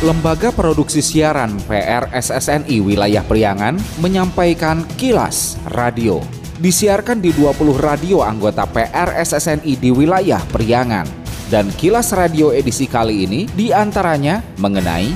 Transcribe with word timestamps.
Lembaga 0.00 0.48
Produksi 0.48 1.04
Siaran 1.04 1.60
PRSSNI 1.68 2.80
Wilayah 2.80 3.20
Priangan 3.20 3.76
menyampaikan 4.00 4.80
kilas 4.96 5.60
radio. 5.76 6.24
Disiarkan 6.56 7.20
di 7.20 7.36
20 7.36 7.76
radio 7.76 8.24
anggota 8.24 8.64
PRSSNI 8.64 9.76
di 9.76 9.92
wilayah 9.92 10.40
Priangan. 10.48 11.04
Dan 11.52 11.68
kilas 11.76 12.16
radio 12.16 12.48
edisi 12.48 12.88
kali 12.88 13.28
ini 13.28 13.44
di 13.52 13.76
antaranya 13.76 14.40
mengenai 14.56 15.12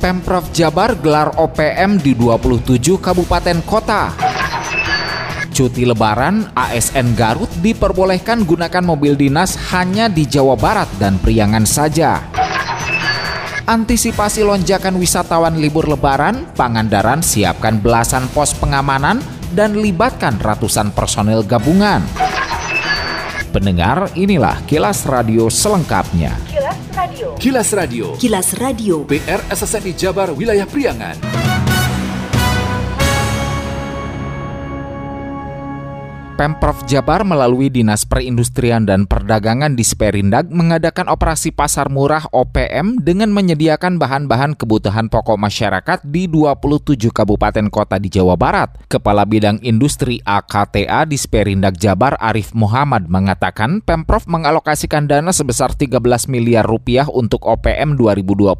Pemprov 0.00 0.48
Jabar 0.56 0.96
gelar 0.96 1.36
OPM 1.36 2.00
di 2.00 2.16
27 2.16 3.04
kabupaten 3.04 3.60
kota. 3.68 4.16
Cuti 5.52 5.84
lebaran, 5.84 6.48
ASN 6.56 7.12
Garut 7.12 7.52
diperbolehkan 7.60 8.48
gunakan 8.48 8.80
mobil 8.80 9.12
dinas 9.12 9.60
hanya 9.76 10.08
di 10.08 10.24
Jawa 10.24 10.56
Barat 10.56 10.88
dan 10.96 11.20
Priangan 11.20 11.68
saja. 11.68 12.41
Antisipasi 13.62 14.42
lonjakan 14.42 14.98
wisatawan 14.98 15.54
libur 15.54 15.86
lebaran, 15.86 16.50
Pangandaran 16.58 17.22
siapkan 17.22 17.78
belasan 17.78 18.26
pos 18.34 18.58
pengamanan 18.58 19.22
dan 19.54 19.78
libatkan 19.78 20.34
ratusan 20.42 20.90
personel 20.90 21.46
gabungan. 21.46 22.02
Pendengar, 23.54 24.10
inilah 24.18 24.58
kilas 24.66 25.06
radio 25.06 25.46
selengkapnya. 25.46 26.34
Kilas 26.50 26.78
Radio. 26.90 27.28
Kilas 27.38 27.68
Radio. 27.70 28.06
Kilas 28.18 28.48
Radio. 28.58 28.96
PR 29.06 29.40
SSNI 29.46 29.92
Jabar 29.94 30.34
Wilayah 30.34 30.66
Priangan. 30.66 31.51
Pemprov 36.32 36.88
Jabar 36.88 37.28
melalui 37.28 37.68
Dinas 37.68 38.08
Perindustrian 38.08 38.88
dan 38.88 39.04
Perdagangan 39.04 39.76
di 39.76 39.84
Sperindag 39.84 40.48
mengadakan 40.48 41.12
operasi 41.12 41.52
pasar 41.52 41.92
murah 41.92 42.24
OPM 42.32 43.04
dengan 43.04 43.28
menyediakan 43.36 44.00
bahan-bahan 44.00 44.56
kebutuhan 44.56 45.12
pokok 45.12 45.36
masyarakat 45.36 46.00
di 46.08 46.32
27 46.32 47.12
kabupaten 47.12 47.68
kota 47.68 48.00
di 48.00 48.08
Jawa 48.08 48.40
Barat. 48.40 48.72
Kepala 48.88 49.28
Bidang 49.28 49.60
Industri 49.60 50.24
AKTA 50.24 51.04
di 51.04 51.20
Sperindag 51.20 51.76
Jabar 51.76 52.16
Arif 52.16 52.56
Muhammad 52.56 53.12
mengatakan 53.12 53.84
Pemprov 53.84 54.24
mengalokasikan 54.24 55.04
dana 55.04 55.36
sebesar 55.36 55.76
13 55.76 56.00
miliar 56.32 56.64
rupiah 56.64 57.12
untuk 57.12 57.44
OPM 57.44 58.00
2022 58.00 58.56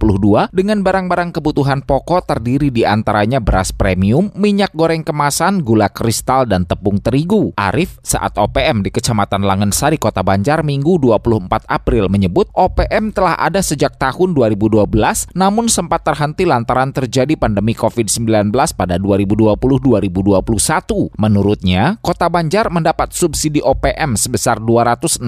dengan 0.53 0.85
barang-barang 0.85 1.33
kebutuhan 1.41 1.81
pokok 1.81 2.29
terdiri 2.29 2.69
di 2.69 2.85
antaranya 2.85 3.41
beras 3.41 3.73
premium, 3.73 4.29
minyak 4.37 4.77
goreng 4.77 5.01
kemasan, 5.01 5.65
gula 5.65 5.89
kristal, 5.89 6.45
dan 6.45 6.69
tepung 6.69 7.01
terigu. 7.01 7.57
Arif 7.73 7.97
saat 8.05 8.37
OPM 8.37 8.85
di 8.85 8.93
Kecamatan 8.93 9.49
Langensari, 9.49 9.97
Kota 9.97 10.21
Banjar 10.21 10.61
Minggu 10.61 11.01
24 11.01 11.65
April 11.73 12.13
menyebut 12.13 12.53
OPM 12.53 13.17
telah 13.17 13.33
ada 13.41 13.65
sejak 13.65 13.97
tahun 13.97 14.37
2012 14.37 14.85
namun 15.33 15.73
sempat 15.73 16.05
terhenti 16.05 16.45
lantaran 16.45 16.93
terjadi 16.93 17.33
pandemi 17.33 17.73
COVID-19 17.73 18.53
pada 18.77 19.01
2020-2021. 19.01 21.17
Menurutnya, 21.17 21.97
Kota 22.05 22.29
Banjar 22.29 22.69
mendapat 22.69 23.17
subsidi 23.17 23.65
OPM 23.65 24.21
sebesar 24.21 24.61
262 24.61 25.25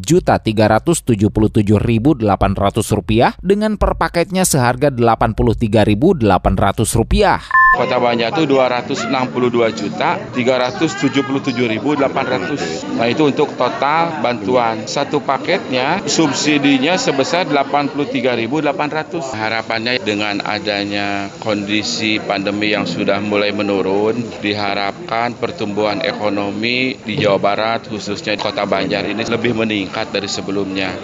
juta 0.00 0.40
377.800 0.40 2.96
rupiah 2.96 3.36
dengan 3.44 3.76
per 3.76 4.00
paketnya 4.00 4.48
seharga 4.48 4.88
83.800 4.88 6.24
rupiah. 6.96 7.44
Kota 7.74 7.98
Banjar 7.98 8.30
itu 8.30 8.46
262 8.46 9.10
juta 9.74 10.22
377.800. 10.30 12.94
Nah 12.94 13.10
itu 13.10 13.26
untuk 13.26 13.58
total 13.58 14.22
bantuan. 14.22 14.86
Satu 14.86 15.18
paketnya 15.18 16.06
subsidinya 16.06 16.94
sebesar 16.94 17.50
83.800. 17.50 19.34
Harapannya 19.34 19.98
dengan 19.98 20.38
adanya 20.46 21.26
kondisi 21.42 22.22
pandemi 22.22 22.70
yang 22.70 22.86
sudah 22.86 23.18
mulai 23.18 23.50
menurun, 23.50 24.22
diharapkan 24.38 25.34
pertumbuhan 25.34 26.06
ekonomi 26.06 26.94
di 27.02 27.18
Jawa 27.18 27.42
Barat 27.42 27.90
khususnya 27.90 28.38
Kota 28.38 28.62
Banjar 28.64 29.04
ini 29.10 29.26
lebih 29.26 29.58
meningkat 29.58 30.14
dari 30.14 30.30
sebelumnya. 30.30 30.94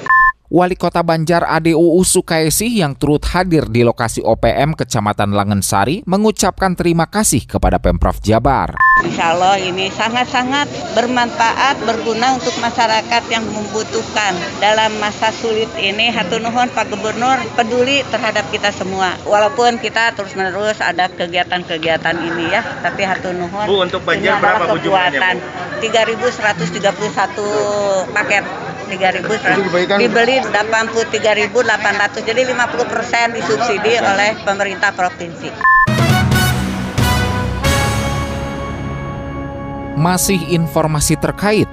Wali 0.50 0.74
Kota 0.74 1.06
Banjar 1.06 1.46
ADUU 1.46 2.02
Sukaisi 2.02 2.82
yang 2.82 2.98
turut 2.98 3.22
hadir 3.22 3.70
di 3.70 3.86
lokasi 3.86 4.18
OPM 4.18 4.74
Kecamatan 4.74 5.30
Langensari 5.30 6.02
mengucapkan 6.10 6.74
terima 6.74 7.06
kasih 7.06 7.46
kepada 7.46 7.78
Pemprov 7.78 8.18
Jabar. 8.18 8.74
Insya 9.06 9.30
Allah 9.30 9.62
ini 9.62 9.86
sangat-sangat 9.94 10.66
bermanfaat, 10.98 11.86
berguna 11.86 12.34
untuk 12.34 12.50
masyarakat 12.58 13.22
yang 13.30 13.46
membutuhkan. 13.46 14.34
Dalam 14.58 14.98
masa 14.98 15.30
sulit 15.30 15.70
ini, 15.78 16.10
Hatunuhun 16.10 16.66
Pak 16.74 16.90
Gubernur 16.90 17.38
peduli 17.54 18.02
terhadap 18.10 18.42
kita 18.50 18.74
semua. 18.74 19.14
Walaupun 19.30 19.78
kita 19.78 20.18
terus-menerus 20.18 20.82
ada 20.82 21.06
kegiatan-kegiatan 21.14 22.26
ini 22.26 22.58
ya, 22.58 22.66
tapi 22.82 23.06
Hatunuhun 23.06 23.70
Bu, 23.70 23.86
untuk 23.86 24.02
Banjar 24.02 24.42
berapa 24.42 24.66
kekuatan. 24.66 25.38
3.131 25.78 28.10
paket 28.10 28.69
3.000 28.90 30.02
dibeli 30.02 30.42
83.800 30.42 32.26
jadi 32.26 32.42
50% 32.50 33.38
disubsidi 33.38 33.94
oleh 34.02 34.34
pemerintah 34.42 34.90
provinsi. 34.90 35.50
Masih 40.00 40.40
informasi 40.56 41.20
terkait 41.20 41.68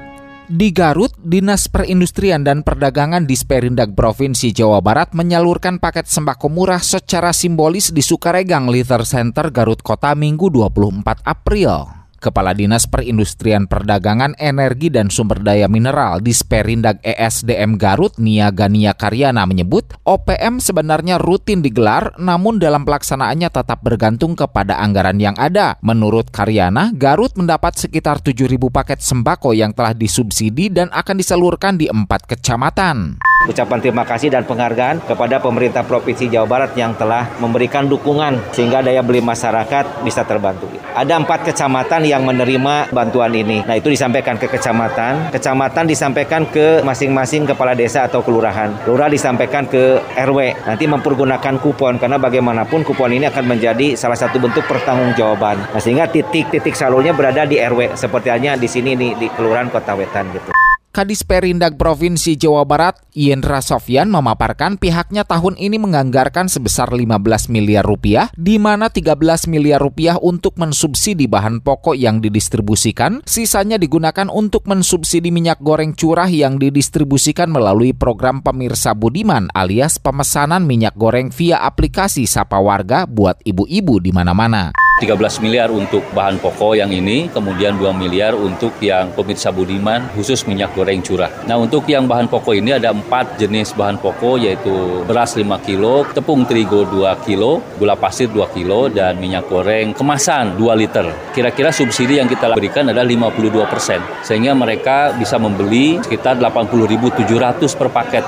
di 0.47 0.71
Garut, 0.71 1.11
Dinas 1.19 1.67
Perindustrian 1.67 2.39
dan 2.39 2.63
Perdagangan 2.63 3.27
di 3.27 3.35
Sperindag 3.35 3.91
Provinsi 3.99 4.55
Jawa 4.55 4.79
Barat 4.79 5.11
menyalurkan 5.11 5.75
paket 5.75 6.07
sembako 6.07 6.47
murah 6.47 6.79
secara 6.79 7.35
simbolis 7.35 7.91
di 7.91 7.99
Sukaregang 7.99 8.71
Liter 8.71 9.03
Center 9.03 9.51
Garut 9.51 9.83
Kota 9.83 10.15
Minggu 10.15 10.47
24 10.47 11.03
April. 11.27 11.96
Kepala 12.17 12.57
Dinas 12.57 12.89
Perindustrian 12.89 13.69
Perdagangan 13.69 14.33
Energi 14.41 14.89
dan 14.89 15.13
Sumber 15.13 15.37
Daya 15.39 15.69
Mineral 15.69 16.19
di 16.19 16.33
Sperindag 16.33 16.99
ESDM 17.05 17.77
Garut 17.77 18.17
Nia 18.17 18.49
Gania 18.49 18.97
Karyana 18.97 19.45
menyebut 19.45 19.93
OPM 20.01 20.57
sebenarnya 20.57 21.21
rutin 21.21 21.61
digelar 21.61 22.17
namun 22.17 22.57
dalam 22.57 22.83
pelaksanaannya 22.83 23.53
tetap 23.53 23.85
bergantung 23.85 24.33
kepada 24.33 24.81
anggaran 24.81 25.21
yang 25.21 25.37
ada. 25.37 25.77
Menurut 25.85 26.33
Karyana, 26.33 26.89
Garut 26.97 27.37
mendapat 27.37 27.77
sekitar 27.77 28.19
7.000 28.25 28.57
paket 28.73 28.99
sembako 28.99 29.53
yang 29.53 29.71
telah 29.77 29.93
disubsidi 29.93 30.73
dan 30.73 30.89
akan 30.89 31.21
disalurkan 31.21 31.77
di 31.77 31.85
empat 31.85 32.25
kecamatan. 32.25 33.21
Ucapan 33.45 33.77
terima 33.77 34.01
kasih 34.01 34.33
dan 34.33 34.49
penghargaan 34.49 35.05
kepada 35.05 35.37
pemerintah 35.37 35.85
Provinsi 35.85 36.25
Jawa 36.25 36.49
Barat 36.49 36.73
yang 36.73 36.97
telah 36.97 37.29
memberikan 37.37 37.85
dukungan 37.85 38.33
sehingga 38.49 38.81
daya 38.81 39.05
beli 39.05 39.21
masyarakat 39.21 40.01
bisa 40.01 40.25
terbantu. 40.25 40.65
Ada 40.97 41.21
empat 41.21 41.45
kecamatan 41.45 42.01
yang 42.09 42.25
menerima 42.25 42.89
bantuan 42.89 43.29
ini. 43.37 43.61
Nah 43.61 43.77
itu 43.77 43.93
disampaikan 43.93 44.41
ke 44.41 44.49
kecamatan, 44.49 45.29
kecamatan 45.29 45.85
disampaikan 45.85 46.49
ke 46.49 46.81
masing-masing 46.81 47.45
kepala 47.45 47.77
desa 47.77 48.09
atau 48.09 48.25
kelurahan, 48.25 48.73
lurah 48.89 49.05
disampaikan 49.05 49.69
ke 49.69 50.01
RW. 50.17 50.57
Nanti 50.65 50.89
mempergunakan 50.89 51.61
kupon 51.61 52.01
karena 52.01 52.17
bagaimanapun 52.17 52.81
kupon 52.81 53.13
ini 53.13 53.29
akan 53.29 53.53
menjadi 53.53 53.93
salah 53.93 54.17
satu 54.17 54.41
bentuk 54.41 54.65
pertanggungjawaban. 54.65 55.77
Nah 55.77 55.81
sehingga 55.81 56.09
titik-titik 56.09 56.73
salurnya 56.73 57.13
berada 57.13 57.45
di 57.45 57.61
RW 57.61 57.93
seperti 57.93 58.33
halnya 58.33 58.57
di 58.57 58.65
sini 58.65 58.97
nih 58.97 59.13
di 59.13 59.27
kelurahan 59.29 59.69
Kota 59.69 59.93
Wetan 59.93 60.33
gitu. 60.33 60.56
Kadis 60.97 61.21
Perindag 61.21 61.77
Provinsi 61.77 62.41
Jawa 62.41 62.65
Barat, 62.65 62.97
Yendra 63.13 63.61
Sofyan 63.61 64.09
memaparkan 64.09 64.81
pihaknya 64.81 65.29
tahun 65.29 65.53
ini 65.53 65.77
menganggarkan 65.77 66.49
sebesar 66.49 66.89
15 66.89 67.53
miliar 67.53 67.85
rupiah, 67.85 68.33
di 68.33 68.57
mana 68.57 68.89
13 68.89 69.45
miliar 69.45 69.77
rupiah 69.77 70.17
untuk 70.17 70.57
mensubsidi 70.57 71.29
bahan 71.29 71.61
pokok 71.61 71.93
yang 71.93 72.17
didistribusikan, 72.17 73.21
sisanya 73.29 73.77
digunakan 73.77 74.25
untuk 74.25 74.65
mensubsidi 74.65 75.29
minyak 75.29 75.61
goreng 75.61 75.93
curah 75.93 76.33
yang 76.33 76.57
didistribusikan 76.57 77.53
melalui 77.53 77.93
program 77.93 78.41
Pemirsa 78.41 78.97
Budiman 78.97 79.53
alias 79.53 80.01
pemesanan 80.01 80.65
minyak 80.65 80.97
goreng 80.97 81.29
via 81.29 81.61
aplikasi 81.61 82.25
Sapa 82.25 82.57
Warga 82.57 83.05
buat 83.05 83.37
ibu-ibu 83.45 84.01
di 84.01 84.09
mana-mana. 84.09 84.86
13 84.97 85.45
miliar 85.45 85.69
untuk 85.69 86.01
bahan 86.17 86.41
pokok 86.41 86.73
yang 86.73 86.89
ini, 86.89 87.29
kemudian 87.29 87.77
2 87.77 87.93
miliar 87.93 88.33
untuk 88.33 88.73
yang 88.81 89.13
pemirsa 89.13 89.53
budiman 89.53 90.09
khusus 90.17 90.41
minyak 90.49 90.73
goreng 90.73 91.05
curah. 91.05 91.29
Nah 91.45 91.53
untuk 91.61 91.85
yang 91.85 92.09
bahan 92.09 92.25
pokok 92.25 92.57
ini 92.57 92.73
ada 92.73 92.89
4 92.89 93.37
jenis 93.37 93.77
bahan 93.77 94.01
pokok 94.01 94.41
yaitu 94.41 95.05
beras 95.05 95.37
5 95.37 95.45
kilo, 95.61 96.01
tepung 96.17 96.49
terigu 96.49 96.81
2 96.89 97.13
kilo, 97.29 97.61
gula 97.77 97.93
pasir 97.93 98.25
2 98.33 98.41
kilo, 98.57 98.89
dan 98.89 99.21
minyak 99.21 99.45
goreng 99.45 99.93
kemasan 99.93 100.57
2 100.57 100.73
liter. 100.73 101.05
Kira-kira 101.29 101.69
subsidi 101.69 102.17
yang 102.17 102.25
kita 102.25 102.57
berikan 102.57 102.89
adalah 102.89 103.05
52 103.05 103.69
persen, 103.69 104.01
sehingga 104.25 104.57
mereka 104.57 105.13
bisa 105.13 105.37
membeli 105.37 106.01
sekitar 106.01 106.41
80.700 106.41 107.77
per 107.77 107.89
paket. 107.93 108.25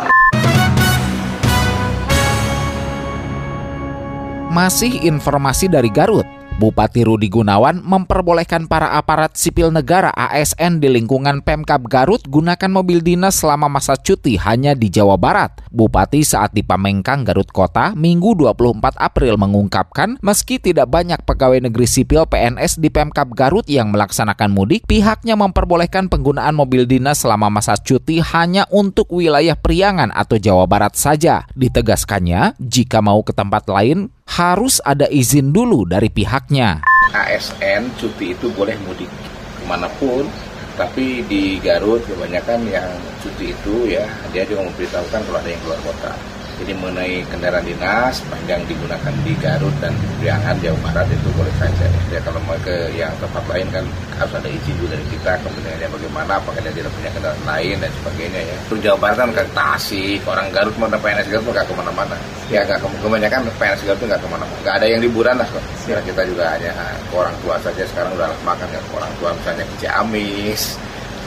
Masih 4.54 5.01
informasi 5.10 5.66
dari 5.66 5.89
Garut. 5.89 6.38
Bupati 6.59 7.07
Rudi 7.07 7.31
Gunawan 7.31 7.79
memperbolehkan 7.79 8.67
para 8.67 9.00
aparat 9.00 9.39
sipil 9.39 9.71
negara 9.71 10.11
ASN 10.11 10.83
di 10.83 10.91
lingkungan 10.91 11.39
Pemkab 11.39 11.88
Garut 11.88 12.19
gunakan 12.27 12.67
mobil 12.67 13.00
dinas 13.00 13.39
selama 13.39 13.71
masa 13.71 13.95
cuti 13.95 14.35
hanya 14.35 14.75
di 14.75 14.91
Jawa 14.91 15.15
Barat. 15.15 15.56
Bupati 15.71 16.19
saat 16.19 16.51
di 16.51 16.59
Pamengkang, 16.59 17.23
Garut 17.23 17.47
Kota, 17.56 17.95
Minggu 17.95 18.35
24 18.35 18.75
April 19.00 19.39
mengungkapkan 19.39 20.19
meski 20.19 20.59
tidak 20.59 20.91
banyak 20.91 21.23
pegawai 21.23 21.63
negeri 21.63 21.88
sipil 21.88 22.27
PNS 22.27 22.83
di 22.83 22.91
Pemkab 22.91 23.31
Garut 23.31 23.63
yang 23.71 23.95
melaksanakan 23.95 24.51
mudik, 24.51 24.83
pihaknya 24.83 25.39
memperbolehkan 25.39 26.11
penggunaan 26.11 26.59
mobil 26.59 26.83
dinas 26.83 27.23
selama 27.23 27.47
masa 27.47 27.79
cuti 27.79 28.19
hanya 28.19 28.67
untuk 28.67 29.07
wilayah 29.15 29.56
Priangan 29.56 30.11
atau 30.11 30.35
Jawa 30.35 30.67
Barat 30.67 31.00
saja. 31.00 31.47
Ditegaskannya, 31.56 32.59
jika 32.59 33.00
mau 33.00 33.23
ke 33.23 33.31
tempat 33.31 33.63
lain, 33.71 34.11
harus 34.29 34.77
ada 34.85 35.09
izin 35.09 35.49
dulu 35.49 35.89
dari 35.89 36.13
pihaknya. 36.13 36.85
ASN 37.09 37.89
cuti 37.97 38.37
itu 38.37 38.53
boleh 38.53 38.77
mudik 38.85 39.09
ke 39.57 39.63
mana 39.65 39.89
pun, 39.97 40.29
tapi 40.77 41.25
di 41.25 41.57
Garut 41.57 42.05
kebanyakan 42.05 42.69
yang 42.69 42.87
cuti 43.25 43.51
itu 43.51 43.89
ya 43.89 44.05
dia 44.29 44.45
juga 44.45 44.69
memberitahukan 44.69 45.21
kalau 45.25 45.39
ada 45.41 45.49
yang 45.49 45.61
keluar 45.65 45.81
kota. 45.81 46.13
Jadi 46.59 46.71
mengenai 46.75 47.23
kendaraan 47.31 47.63
dinas 47.63 48.19
panjang 48.27 48.61
digunakan 48.67 49.13
di 49.23 49.31
Garut 49.39 49.71
dan 49.79 49.95
Priangan 50.19 50.59
Jawa 50.59 50.77
Barat 50.83 51.07
itu 51.07 51.29
boleh 51.31 51.56
saja. 51.56 51.88
Ya 52.11 52.19
kalau 52.19 52.44
mau 52.44 52.59
ke 52.59 52.91
yang 52.91 53.15
tempat 53.23 53.44
lain 53.47 53.67
kan 53.71 53.88
harus 54.19 54.33
ada 54.35 54.50
izin 54.51 54.75
dulu 54.75 54.91
dari 54.91 55.06
kita, 55.07 55.39
kemudian 55.39 55.88
bagaimana, 55.88 56.35
apakah 56.35 56.59
dia 56.59 56.73
tidak 56.75 56.91
punya 56.91 57.09
kendaraan 57.15 57.44
lain 57.47 57.75
dan 57.79 57.91
sebagainya 58.03 58.41
ya. 58.44 58.57
Untuk 58.67 58.79
Jawa 58.83 58.97
Barat 59.00 59.17
kan 59.23 59.29
ke 59.31 59.44
Tasik, 59.56 60.19
orang 60.27 60.47
Garut 60.51 60.75
mana 60.75 61.00
PNS 61.00 61.27
Garut 61.31 61.47
nggak 61.47 61.67
ke 61.71 61.73
mana-mana. 61.79 62.15
Ya 62.51 62.67
nggak 62.67 62.79
kebanyakan 62.83 63.39
PNS 63.56 63.81
Garut 63.88 64.01
nggak 64.03 64.19
ke 64.19 64.27
mana-mana. 64.27 64.57
Nggak 64.59 64.75
ada 64.83 64.85
yang 64.91 65.00
liburan 65.00 65.35
lah 65.39 65.47
kok. 65.47 65.63
Ya, 65.88 65.97
kita 66.03 66.21
juga 66.27 66.44
hanya 66.51 66.71
ke 67.07 67.15
orang 67.15 67.35
tua 67.41 67.56
saja 67.63 67.83
sekarang 67.88 68.11
udah 68.19 68.29
makan 68.44 68.67
kan 68.67 68.81
ke 68.83 68.94
orang 68.94 69.13
tua 69.17 69.29
misalnya 69.31 69.63
ke 69.63 69.75
Ciamis, 69.81 70.75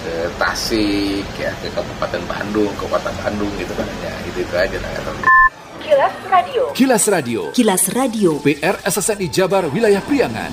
ke 0.02 0.14
Tasik, 0.36 1.26
ya 1.38 1.54
ke 1.62 1.70
Kabupaten 1.70 2.22
Bandung, 2.26 2.70
ke 2.74 2.84
Kota 2.90 3.10
Bandung 3.22 3.50
gitu 3.56 3.72
kan 3.78 3.86
ya 4.02 4.12
itu 4.26 4.38
itu 4.42 4.54
aja 4.54 4.76
lah. 4.82 4.90
Kilas 5.82 6.14
Radio. 6.30 6.62
Kilas 6.74 7.04
Radio. 7.10 7.40
Kilas 7.50 7.84
Radio. 7.90 8.30
PR 8.42 8.76
SSNI 8.86 9.26
Jabar 9.30 9.66
Wilayah 9.70 10.02
Priangan. 10.02 10.52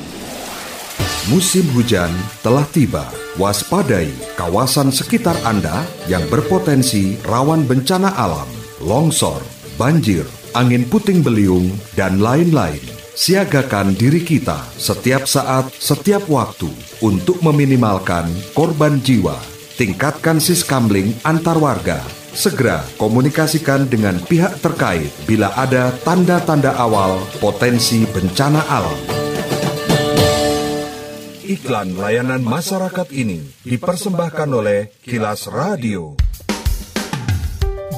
Musim 1.29 1.69
hujan 1.77 2.09
telah 2.41 2.65
tiba. 2.73 3.05
Waspadai 3.37 4.09
kawasan 4.35 4.89
sekitar 4.91 5.37
Anda 5.47 5.85
yang 6.09 6.25
berpotensi 6.27 7.21
rawan 7.23 7.63
bencana 7.63 8.11
alam, 8.17 8.49
longsor, 8.83 9.39
banjir, 9.79 10.25
angin 10.57 10.83
puting 10.89 11.23
beliung, 11.23 11.71
dan 11.95 12.19
lain-lain. 12.19 12.98
Siagakan 13.17 13.97
diri 13.97 14.21
kita 14.21 14.69
setiap 14.77 15.25
saat, 15.25 15.73
setiap 15.73 16.29
waktu 16.29 16.69
untuk 17.01 17.41
meminimalkan 17.41 18.29
korban 18.53 19.01
jiwa. 19.01 19.33
Tingkatkan 19.79 20.37
siskamling 20.37 21.17
antar 21.25 21.57
warga. 21.57 22.03
Segera 22.29 22.85
komunikasikan 23.01 23.89
dengan 23.89 24.21
pihak 24.21 24.61
terkait 24.61 25.09
bila 25.25 25.49
ada 25.57 25.89
tanda-tanda 26.05 26.77
awal 26.77 27.17
potensi 27.41 28.05
bencana 28.05 28.61
alam. 28.69 28.99
Iklan 31.49 31.97
layanan 31.97 32.45
masyarakat 32.45 33.09
ini 33.09 33.41
dipersembahkan 33.65 34.49
oleh 34.53 34.93
Kilas 35.01 35.49
Radio. 35.49 36.28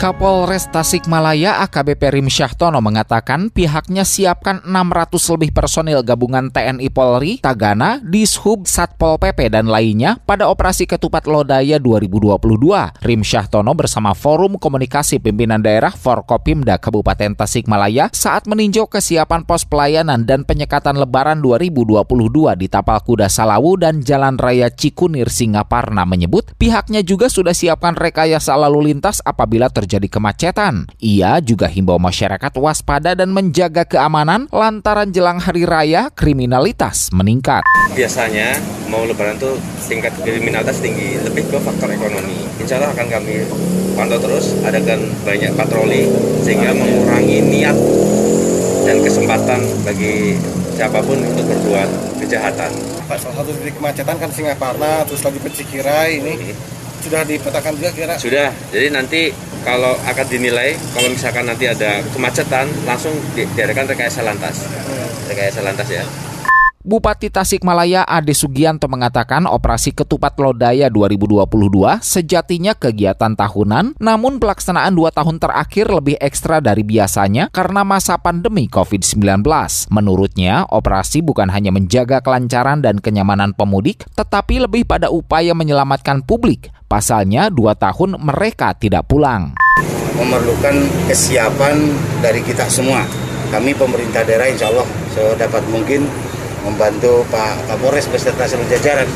Kapolres 0.00 0.64
Tasikmalaya 0.72 1.60
AKBP 1.68 2.08
Rim 2.08 2.32
Syahtono 2.32 2.80
mengatakan 2.80 3.52
pihaknya 3.52 4.08
siapkan 4.08 4.64
600 4.64 5.12
lebih 5.36 5.52
personil 5.52 6.00
gabungan 6.00 6.48
TNI 6.48 6.88
Polri, 6.88 7.36
Tagana, 7.36 8.00
Dishub, 8.00 8.64
Satpol 8.64 9.20
PP 9.20 9.52
dan 9.52 9.68
lainnya 9.68 10.16
pada 10.24 10.48
operasi 10.48 10.88
Ketupat 10.88 11.28
Lodaya 11.28 11.76
2022. 11.76 12.40
Rim 13.04 13.20
Syahtono 13.20 13.76
bersama 13.76 14.16
Forum 14.16 14.56
Komunikasi 14.56 15.20
Pimpinan 15.20 15.60
Daerah 15.60 15.92
Forkopimda 15.92 16.80
Kabupaten 16.80 17.36
Tasikmalaya 17.36 18.08
saat 18.16 18.48
meninjau 18.48 18.88
kesiapan 18.88 19.44
pos 19.44 19.68
pelayanan 19.68 20.24
dan 20.24 20.48
penyekatan 20.48 20.96
Lebaran 20.96 21.44
2022 21.44 22.00
di 22.56 22.72
Tapal 22.72 23.04
Kuda 23.04 23.28
Salawu 23.28 23.76
dan 23.76 24.00
Jalan 24.00 24.40
Raya 24.40 24.72
Cikunir 24.72 25.28
Singaparna 25.28 26.08
menyebut 26.08 26.56
pihaknya 26.56 27.04
juga 27.04 27.28
sudah 27.28 27.52
siapkan 27.52 27.92
rekayasa 27.92 28.56
lalu 28.56 28.96
lintas 28.96 29.20
apabila 29.28 29.68
terjadi 29.68 29.89
terjadi 29.90 30.22
kemacetan. 30.22 30.86
Ia 31.02 31.42
juga 31.42 31.66
himbau 31.66 31.98
masyarakat 31.98 32.54
waspada 32.62 33.18
dan 33.18 33.34
menjaga 33.34 33.82
keamanan 33.82 34.46
lantaran 34.54 35.10
jelang 35.10 35.42
hari 35.42 35.66
raya 35.66 36.14
kriminalitas 36.14 37.10
meningkat. 37.10 37.66
Biasanya 37.98 38.54
mau 38.86 39.02
lebaran 39.02 39.34
tuh 39.42 39.58
tingkat 39.90 40.14
kriminalitas 40.22 40.78
tinggi, 40.78 41.18
lebih 41.26 41.50
ke 41.50 41.58
faktor 41.58 41.90
ekonomi. 41.90 42.46
Insya 42.62 42.78
Allah 42.78 42.94
akan 42.94 43.06
kami 43.10 43.42
pantau 43.98 44.22
terus, 44.22 44.54
adakan 44.62 45.10
banyak 45.26 45.50
patroli 45.58 46.06
sehingga 46.46 46.70
mengurangi 46.70 47.42
niat 47.50 47.74
dan 48.86 49.02
kesempatan 49.02 49.58
bagi 49.82 50.38
siapa 50.78 51.02
pun 51.02 51.18
untuk 51.18 51.50
berbuat 51.50 51.90
kejahatan. 52.22 52.70
Salah 53.10 53.42
satu 53.42 53.50
titik 53.58 53.74
kemacetan 53.74 54.22
kan 54.22 54.30
Singaparna, 54.30 55.02
terus 55.02 55.26
lagi 55.26 55.42
Pecikirai 55.42 56.22
ini 56.22 56.54
sudah 57.00 57.22
dipetakan 57.24 57.72
juga 57.76 57.90
kira? 57.92 58.14
Sudah, 58.20 58.48
jadi 58.70 58.92
nanti 58.92 59.32
kalau 59.64 59.96
akan 60.08 60.26
dinilai 60.28 60.76
kalau 60.96 61.08
misalkan 61.12 61.44
nanti 61.44 61.68
ada 61.68 62.00
kemacetan 62.12 62.68
langsung 62.88 63.12
di, 63.36 63.44
diadakan 63.56 63.88
rekayasa 63.90 64.20
lantas. 64.24 64.68
Rekayasa 65.28 65.60
lantas 65.62 65.88
ya 65.88 66.04
Bupati 66.90 67.30
Tasikmalaya 67.30 68.02
Ade 68.02 68.34
Sugianto 68.34 68.90
mengatakan 68.90 69.46
operasi 69.46 69.94
Ketupat 69.94 70.34
Lodaya 70.42 70.90
2022 70.90 71.46
sejatinya 72.02 72.74
kegiatan 72.74 73.38
tahunan, 73.38 73.94
namun 74.02 74.42
pelaksanaan 74.42 74.98
dua 74.98 75.14
tahun 75.14 75.38
terakhir 75.38 75.86
lebih 75.86 76.18
ekstra 76.18 76.58
dari 76.58 76.82
biasanya 76.82 77.46
karena 77.54 77.86
masa 77.86 78.18
pandemi 78.18 78.66
COVID-19. 78.66 79.22
Menurutnya, 79.86 80.66
operasi 80.66 81.22
bukan 81.22 81.46
hanya 81.54 81.70
menjaga 81.70 82.18
kelancaran 82.26 82.82
dan 82.82 82.98
kenyamanan 82.98 83.54
pemudik, 83.54 84.02
tetapi 84.18 84.58
lebih 84.58 84.82
pada 84.82 85.14
upaya 85.14 85.54
menyelamatkan 85.54 86.26
publik. 86.26 86.74
Pasalnya, 86.90 87.54
dua 87.54 87.78
tahun 87.78 88.18
mereka 88.18 88.74
tidak 88.74 89.06
pulang. 89.06 89.54
Memerlukan 90.18 91.06
kesiapan 91.06 91.94
dari 92.18 92.42
kita 92.42 92.66
semua. 92.66 93.06
Kami 93.54 93.78
pemerintah 93.78 94.26
daerah 94.26 94.50
insya 94.50 94.74
Allah 94.74 94.86
sedapat 95.14 95.62
mungkin 95.70 96.10
membantu 96.64 97.24
Pak 97.32 97.70
Kapolres 97.70 98.06
beserta 98.10 98.44
seluruh 98.46 98.68
jajaran. 98.68 99.08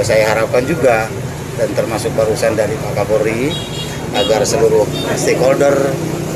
Saya 0.00 0.32
harapkan 0.32 0.64
juga 0.64 1.06
dan 1.60 1.68
termasuk 1.76 2.12
barusan 2.16 2.56
dari 2.56 2.72
Pak 2.78 3.04
Kapolri 3.04 3.52
agar 4.16 4.42
seluruh 4.42 4.88
stakeholder 5.14 5.76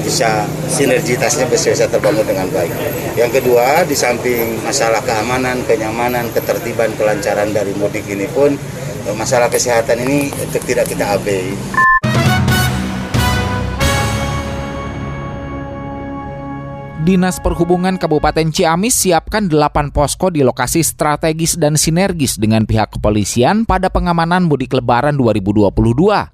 bisa 0.05 0.45
sinergitasnya 0.69 1.49
bisa, 1.49 1.73
terbangun 1.89 2.29
dengan 2.29 2.45
baik. 2.53 2.71
Yang 3.17 3.41
kedua, 3.41 3.89
di 3.89 3.97
samping 3.97 4.61
masalah 4.61 5.01
keamanan, 5.01 5.65
kenyamanan, 5.65 6.29
ketertiban, 6.29 6.93
kelancaran 7.01 7.49
dari 7.57 7.73
mudik 7.73 8.05
ini 8.13 8.29
pun 8.29 8.53
masalah 9.17 9.49
kesehatan 9.49 10.05
ini 10.05 10.29
tidak 10.69 10.93
kita 10.93 11.17
abai. 11.17 11.57
Dinas 17.03 17.43
Perhubungan 17.43 17.99
Kabupaten 17.99 18.55
Ciamis 18.55 18.95
siapkan 18.95 19.51
8 19.51 19.91
posko 19.91 20.31
di 20.31 20.47
lokasi 20.47 20.79
strategis 20.87 21.59
dan 21.59 21.75
sinergis 21.75 22.39
dengan 22.39 22.63
pihak 22.71 22.95
kepolisian 22.95 23.67
pada 23.67 23.91
pengamanan 23.91 24.47
mudik 24.47 24.71
lebaran 24.71 25.19
2022. 25.19 25.75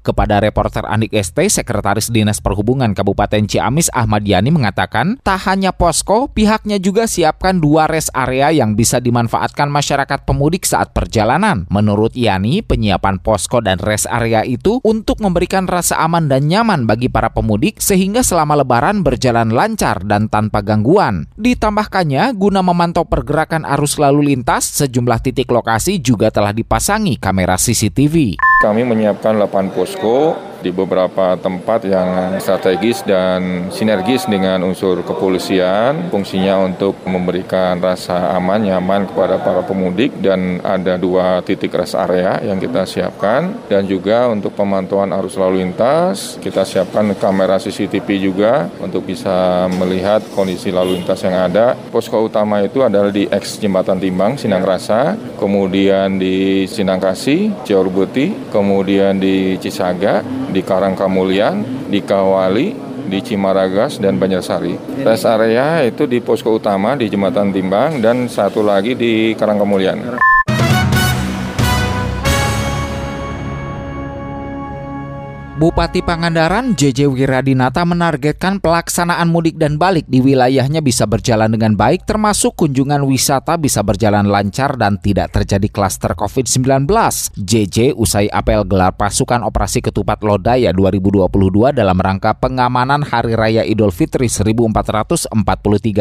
Kepada 0.04 0.36
reporter 0.36 0.84
Andik 0.84 1.16
ST, 1.16 1.40
Sekretaris 1.48 2.12
Dinas 2.12 2.44
Perhubungan 2.44 2.92
Kabupaten 2.92 3.40
Ciamis 3.48 3.88
Ahmad 3.96 4.20
Yani 4.28 4.52
mengatakan, 4.52 5.16
tak 5.24 5.48
hanya 5.48 5.72
posko, 5.72 6.28
pihaknya 6.28 6.76
juga 6.76 7.08
siapkan 7.08 7.56
dua 7.56 7.88
rest 7.88 8.12
area 8.12 8.52
yang 8.52 8.76
bisa 8.76 9.00
dimanfaatkan 9.00 9.72
masyarakat 9.72 10.28
pemudik 10.28 10.68
saat 10.68 10.92
perjalanan. 10.92 11.64
Menurut 11.72 12.12
Yani, 12.12 12.60
penyiapan 12.60 13.16
posko 13.24 13.64
dan 13.64 13.80
rest 13.80 14.04
area 14.12 14.44
itu 14.44 14.84
untuk 14.84 15.24
memberikan 15.24 15.64
rasa 15.64 16.04
aman 16.04 16.28
dan 16.28 16.52
nyaman 16.52 16.84
bagi 16.84 17.08
para 17.08 17.32
pemudik 17.32 17.80
sehingga 17.80 18.20
selama 18.20 18.60
lebaran 18.60 19.00
berjalan 19.00 19.48
lancar 19.56 20.04
dan 20.04 20.28
tanpa 20.28 20.59
gangguan. 20.64 21.28
Ditambahkannya, 21.36 22.32
guna 22.36 22.60
memantau 22.64 23.06
pergerakan 23.06 23.64
arus 23.64 23.96
lalu 24.00 24.34
lintas, 24.34 24.68
sejumlah 24.80 25.20
titik 25.20 25.48
lokasi 25.52 26.00
juga 26.00 26.32
telah 26.32 26.56
dipasangi 26.56 27.20
kamera 27.20 27.60
CCTV. 27.60 28.49
Kami 28.60 28.84
menyiapkan 28.84 29.40
8 29.40 29.72
posko 29.72 30.36
di 30.60 30.68
beberapa 30.70 31.34
tempat 31.40 31.88
yang 31.88 32.36
strategis 32.38 33.00
dan 33.08 33.72
sinergis 33.72 34.28
dengan 34.28 34.60
unsur 34.62 35.00
kepolisian. 35.00 36.12
Fungsinya 36.12 36.60
untuk 36.60 37.00
memberikan 37.08 37.80
rasa 37.80 38.36
aman, 38.36 38.68
nyaman 38.68 39.08
kepada 39.08 39.40
para 39.40 39.64
pemudik 39.64 40.12
dan 40.20 40.60
ada 40.60 41.00
dua 41.00 41.40
titik 41.40 41.72
rest 41.72 41.96
area 41.96 42.38
yang 42.44 42.60
kita 42.60 42.84
siapkan. 42.84 43.56
Dan 43.66 43.88
juga 43.88 44.28
untuk 44.28 44.52
pemantauan 44.52 45.10
arus 45.16 45.40
lalu 45.40 45.64
lintas, 45.64 46.36
kita 46.38 46.62
siapkan 46.68 47.08
kamera 47.16 47.56
CCTV 47.56 48.08
juga 48.20 48.68
untuk 48.78 49.08
bisa 49.08 49.66
melihat 49.80 50.20
kondisi 50.36 50.68
lalu 50.68 51.00
lintas 51.00 51.24
yang 51.24 51.48
ada. 51.48 51.72
Posko 51.88 52.20
utama 52.20 52.60
itu 52.60 52.84
adalah 52.84 53.08
di 53.08 53.24
X 53.24 53.56
Jembatan 53.58 53.96
Timbang, 53.96 54.36
Sinang 54.36 54.68
Rasa, 54.68 55.16
kemudian 55.40 56.20
di 56.20 56.68
Sinangkasi, 56.68 57.64
Ciaur 57.64 57.88
Buti, 57.88 58.49
kemudian 58.50 59.16
di 59.16 59.56
Cisaga, 59.56 60.20
di 60.50 60.60
Karangkamulian, 60.60 61.86
di 61.88 62.02
Kawali, 62.02 62.74
di 63.10 63.18
Cimaragas 63.22 63.98
dan 63.98 64.18
Banjarsari. 64.18 65.02
Rest 65.02 65.26
area 65.26 65.82
itu 65.82 66.06
di 66.06 66.22
posko 66.22 66.54
utama 66.54 66.94
di 66.94 67.10
Jembatan 67.10 67.50
Timbang 67.50 67.98
dan 67.98 68.30
satu 68.30 68.62
lagi 68.62 68.94
di 68.94 69.34
Karangkamulian. 69.34 70.29
Bupati 75.60 76.00
Pangandaran 76.00 76.72
JJ 76.72 77.12
Wiradinata 77.12 77.84
menargetkan 77.84 78.64
pelaksanaan 78.64 79.28
mudik 79.28 79.60
dan 79.60 79.76
balik 79.76 80.08
di 80.08 80.24
wilayahnya 80.24 80.80
bisa 80.80 81.04
berjalan 81.04 81.52
dengan 81.52 81.76
baik 81.76 82.08
termasuk 82.08 82.56
kunjungan 82.64 83.04
wisata 83.04 83.60
bisa 83.60 83.84
berjalan 83.84 84.24
lancar 84.24 84.80
dan 84.80 84.96
tidak 84.96 85.36
terjadi 85.36 85.68
klaster 85.68 86.16
COVID-19. 86.16 86.88
JJ 87.36 87.92
usai 87.92 88.32
apel 88.32 88.64
gelar 88.64 88.96
pasukan 88.96 89.44
operasi 89.44 89.84
ketupat 89.84 90.24
Lodaya 90.24 90.72
2022 90.72 91.28
dalam 91.76 91.98
rangka 92.00 92.32
pengamanan 92.40 93.04
Hari 93.04 93.36
Raya 93.36 93.60
Idul 93.60 93.92
Fitri 93.92 94.32
1443 94.32 95.28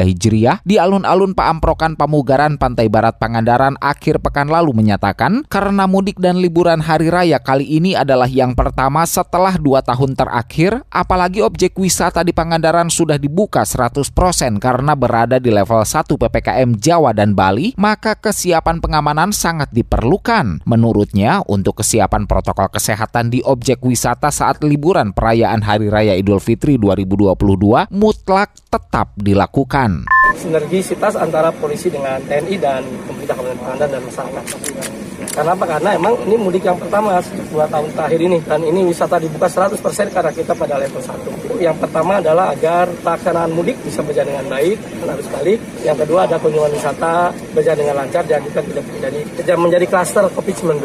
Hijriah 0.08 0.64
di 0.64 0.80
alun-alun 0.80 1.36
Paamprokan 1.36 2.00
Pamugaran 2.00 2.56
Pantai 2.56 2.88
Barat 2.88 3.20
Pangandaran 3.20 3.76
akhir 3.84 4.24
pekan 4.24 4.48
lalu 4.48 4.72
menyatakan 4.72 5.44
karena 5.52 5.84
mudik 5.84 6.16
dan 6.16 6.40
liburan 6.40 6.80
Hari 6.80 7.12
Raya 7.12 7.44
kali 7.44 7.68
ini 7.68 8.00
adalah 8.00 8.32
yang 8.32 8.56
pertama 8.56 9.04
setelah 9.04 9.49
setelah 9.50 9.66
dua 9.66 9.82
tahun 9.82 10.14
terakhir, 10.14 10.86
apalagi 10.94 11.42
objek 11.42 11.74
wisata 11.74 12.22
di 12.22 12.30
Pangandaran 12.30 12.86
sudah 12.86 13.18
dibuka 13.18 13.66
100% 13.66 14.14
karena 14.62 14.94
berada 14.94 15.42
di 15.42 15.50
level 15.50 15.82
1 15.82 16.06
PPKM 16.06 16.78
Jawa 16.78 17.18
dan 17.18 17.34
Bali, 17.34 17.74
maka 17.74 18.14
kesiapan 18.14 18.78
pengamanan 18.78 19.34
sangat 19.34 19.74
diperlukan. 19.74 20.62
Menurutnya, 20.70 21.42
untuk 21.50 21.82
kesiapan 21.82 22.30
protokol 22.30 22.70
kesehatan 22.70 23.34
di 23.34 23.42
objek 23.42 23.82
wisata 23.82 24.30
saat 24.30 24.62
liburan 24.62 25.18
perayaan 25.18 25.66
Hari 25.66 25.90
Raya 25.90 26.14
Idul 26.14 26.38
Fitri 26.38 26.78
2022 26.78 27.90
mutlak 27.90 28.54
tetap 28.70 29.18
dilakukan. 29.18 30.06
Sinergisitas 30.38 31.18
antara 31.18 31.50
polisi 31.50 31.90
dengan 31.90 32.22
TNI 32.22 32.56
dan 32.62 32.86
pemerintah 33.10 33.34
Kabupaten 33.34 33.58
Pangandaran 33.58 33.92
dan 33.98 34.02
masyarakat. 34.06 35.09
Karena 35.40 35.56
apa? 35.56 35.66
Karena 35.72 35.90
emang 35.96 36.20
ini 36.28 36.36
mudik 36.36 36.68
yang 36.68 36.76
pertama 36.76 37.16
dua 37.48 37.64
tahun 37.72 37.88
terakhir 37.96 38.20
ini 38.28 38.44
dan 38.44 38.60
ini 38.60 38.84
wisata 38.84 39.16
dibuka 39.24 39.48
100% 39.48 39.80
karena 40.12 40.36
kita 40.36 40.52
pada 40.52 40.76
level 40.76 41.00
1. 41.00 41.64
Yang 41.64 41.80
pertama 41.80 42.20
adalah 42.20 42.52
agar 42.52 42.92
pelaksanaan 43.00 43.48
mudik 43.56 43.80
bisa 43.88 44.04
berjalan 44.04 44.36
dengan 44.36 44.52
baik 44.52 44.76
dan 45.00 45.08
harus 45.16 45.28
balik. 45.32 45.60
Yang 45.88 45.98
kedua 46.04 46.28
ada 46.28 46.36
kunjungan 46.44 46.76
wisata 46.76 47.32
berjalan 47.56 47.80
dengan 47.80 47.96
lancar 48.04 48.24
dan 48.28 48.44
juga 48.44 48.60
tidak 48.68 48.84
menjadi 48.84 49.22
tidak 49.40 49.58
menjadi 49.64 49.86
klaster 49.88 50.24
COVID-19 50.28 50.84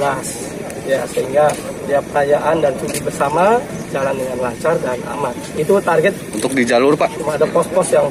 ya 0.86 1.00
sehingga 1.10 1.50
dia 1.90 1.98
perayaan 2.14 2.62
dan 2.62 2.72
cuti 2.78 3.02
bersama 3.02 3.58
jalan 3.90 4.14
dengan 4.14 4.38
lancar 4.38 4.78
dan 4.78 5.02
aman. 5.10 5.34
Itu 5.58 5.82
target 5.82 6.14
untuk 6.30 6.54
di 6.54 6.62
jalur 6.62 6.94
Pak. 6.94 7.10
Cuma 7.18 7.34
ada 7.34 7.46
pos-pos 7.50 7.90
yang 7.90 8.06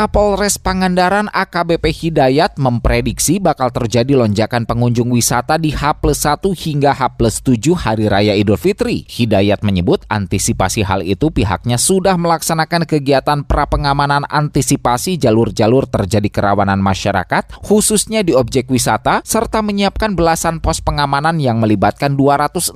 Kapolres 0.00 0.56
Pangandaran 0.56 1.28
AKBP 1.28 1.92
Hidayat 1.92 2.56
memprediksi 2.56 3.36
bakal 3.36 3.68
terjadi 3.68 4.16
lonjakan 4.16 4.64
pengunjung 4.64 5.12
wisata 5.12 5.60
di 5.60 5.76
H 5.76 6.00
plus 6.00 6.24
1 6.24 6.40
hingga 6.56 6.96
H 6.96 7.20
plus 7.20 7.44
7 7.44 7.76
Hari 7.76 8.08
Raya 8.08 8.32
Idul 8.32 8.56
Fitri. 8.56 9.04
Hidayat 9.04 9.60
menyebut 9.60 10.08
antisipasi 10.08 10.88
hal 10.88 11.04
itu 11.04 11.28
pihaknya 11.28 11.76
sudah 11.76 12.16
melaksanakan 12.16 12.88
kegiatan 12.88 13.44
pra-pengamanan 13.44 14.24
antisipasi 14.24 15.20
jalur-jalur 15.20 15.84
terjadi 15.84 16.32
kerawanan 16.32 16.80
masyarakat, 16.80 17.60
khususnya 17.60 18.24
di 18.24 18.32
objek 18.32 18.72
wisata, 18.72 19.20
serta 19.20 19.60
menyiapkan 19.60 20.16
belasan 20.16 20.64
pos 20.64 20.80
pengamanan 20.80 21.36
yang 21.44 21.60
melibatkan 21.60 22.16
267 22.16 22.72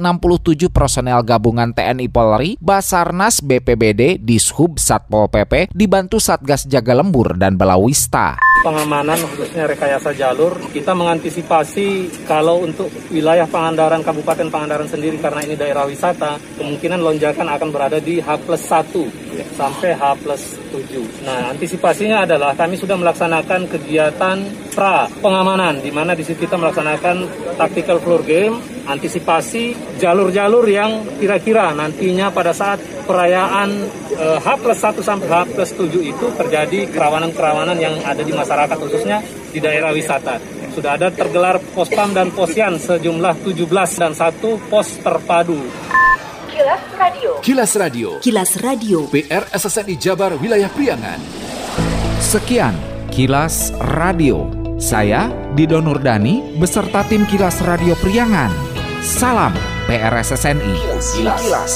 personel 0.69 1.25
gabungan 1.25 1.73
TNI 1.73 2.05
Polri, 2.13 2.61
Basarnas 2.61 3.41
BPBD, 3.41 4.21
Dishub 4.21 4.77
Satpol 4.77 5.33
PP, 5.33 5.73
dibantu 5.73 6.21
Satgas 6.21 6.69
Jaga 6.69 6.93
Lembur 7.15 7.39
dan 7.39 7.55
Belawista. 7.55 8.43
Pengamanan 8.67 9.15
khususnya 9.15 9.71
rekayasa 9.71 10.11
jalur, 10.19 10.59
kita 10.75 10.99
mengantisipasi 10.99 12.11
kalau 12.27 12.67
untuk 12.67 12.91
wilayah 13.15 13.47
Pangandaran, 13.47 14.03
Kabupaten 14.03 14.51
Pangandaran 14.51 14.91
sendiri 14.91 15.23
karena 15.23 15.47
ini 15.47 15.55
daerah 15.55 15.87
wisata, 15.87 16.43
kemungkinan 16.59 16.99
lonjakan 16.99 17.55
akan 17.55 17.71
berada 17.71 18.03
di 18.03 18.19
H 18.19 18.35
plus 18.43 18.67
1 18.67 19.55
sampai 19.55 19.95
H 19.95 20.03
plus 20.27 20.59
7. 20.75 21.23
Nah, 21.23 21.55
antisipasinya 21.55 22.27
adalah 22.27 22.51
kami 22.59 22.75
sudah 22.75 22.99
melaksanakan 22.99 23.71
kegiatan 23.71 24.64
pra 24.75 25.07
pengamanan, 25.23 25.79
di 25.79 25.95
mana 25.95 26.13
di 26.13 26.27
situ 26.27 26.45
kita 26.45 26.59
melaksanakan 26.59 27.25
tactical 27.57 28.03
floor 28.03 28.27
game, 28.27 28.59
antisipasi 28.91 29.97
jalur-jalur 30.03 30.67
yang 30.67 31.07
kira-kira 31.17 31.73
nantinya 31.73 32.29
pada 32.35 32.51
saat 32.51 32.83
perayaan 33.07 33.71
eh, 34.19 34.39
H 34.43 34.49
plus 34.59 34.79
1 34.83 35.01
sampai 35.01 35.29
H 35.31 35.37
plus 35.55 35.71
7 35.73 35.89
itu 36.03 36.27
terjadi 36.37 36.91
kerawanan-kerawanan 36.91 37.79
yang 37.79 37.95
ada 38.03 38.21
di 38.21 38.35
masyarakat 38.35 38.77
khususnya 38.77 39.23
di 39.55 39.63
daerah 39.63 39.95
wisata. 39.95 40.37
Sudah 40.75 40.99
ada 40.99 41.09
tergelar 41.15 41.63
pospam 41.71 42.11
dan 42.11 42.35
posyan 42.35 42.83
sejumlah 42.83 43.47
17 43.47 43.71
dan 43.95 44.11
satu 44.11 44.59
pos 44.67 44.99
terpadu. 44.99 45.63
Kilas 46.51 46.83
Radio. 46.99 47.31
Kilas 47.39 47.73
Radio. 47.79 48.09
Kilas 48.19 48.53
Radio. 48.59 48.99
PR 49.11 49.47
SSNI 49.55 49.95
Jabar 49.95 50.35
Wilayah 50.35 50.71
Priangan. 50.71 51.19
Sekian 52.19 52.75
Kilas 53.15 53.71
Radio. 53.95 54.64
Saya 54.75 55.31
Dido 55.55 55.79
Nurdani 55.79 56.59
beserta 56.59 57.07
tim 57.07 57.23
Kilas 57.31 57.63
Radio 57.63 57.95
Priangan. 57.95 58.51
Salam 59.07 59.55
PRSSNI. 59.87 60.75
Kilas, 60.75 61.07
Kilas. 61.15 61.43
Kilas. 61.47 61.75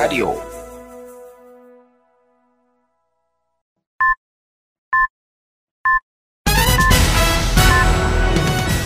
Radio. 0.00 0.32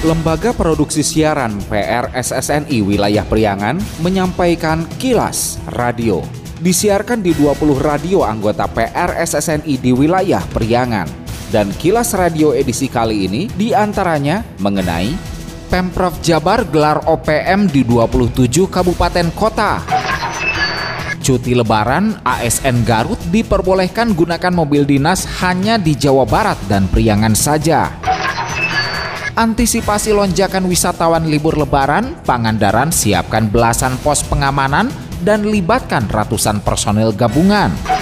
Lembaga 0.02 0.50
Produksi 0.50 1.06
Siaran 1.06 1.62
PRSSNI 1.70 2.82
Wilayah 2.82 3.22
Priangan 3.22 3.78
menyampaikan 4.02 4.82
Kilas 4.98 5.62
Radio. 5.78 6.26
Disiarkan 6.58 7.22
di 7.22 7.30
20 7.38 7.78
radio 7.78 8.26
anggota 8.26 8.66
PRSSNI 8.66 9.78
di 9.78 9.94
wilayah 9.94 10.42
Priangan. 10.50 11.21
Dan 11.52 11.68
Kilas 11.76 12.16
Radio 12.16 12.56
edisi 12.56 12.88
kali 12.88 13.28
ini 13.28 13.44
di 13.44 13.76
antaranya 13.76 14.40
mengenai 14.56 15.12
Pemprov 15.68 16.16
Jabar 16.24 16.64
gelar 16.64 17.04
OPM 17.04 17.68
di 17.68 17.84
27 17.84 18.72
kabupaten 18.72 19.28
kota. 19.36 19.84
Cuti 21.20 21.52
lebaran, 21.52 22.16
ASN 22.24 22.88
Garut 22.88 23.20
diperbolehkan 23.28 24.16
gunakan 24.16 24.48
mobil 24.48 24.88
dinas 24.88 25.28
hanya 25.44 25.76
di 25.76 25.92
Jawa 25.92 26.24
Barat 26.24 26.56
dan 26.72 26.88
Priangan 26.88 27.36
saja. 27.36 28.00
Antisipasi 29.36 30.16
lonjakan 30.16 30.64
wisatawan 30.64 31.28
libur 31.28 31.60
lebaran, 31.60 32.16
Pangandaran 32.24 32.88
siapkan 32.88 33.52
belasan 33.52 34.00
pos 34.00 34.24
pengamanan 34.24 34.88
dan 35.20 35.44
libatkan 35.44 36.08
ratusan 36.08 36.64
personel 36.64 37.12
gabungan. 37.12 38.01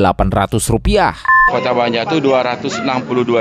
Kota 1.50 1.74
Banjar 1.74 2.06
itu 2.06 2.22
262 2.22 2.86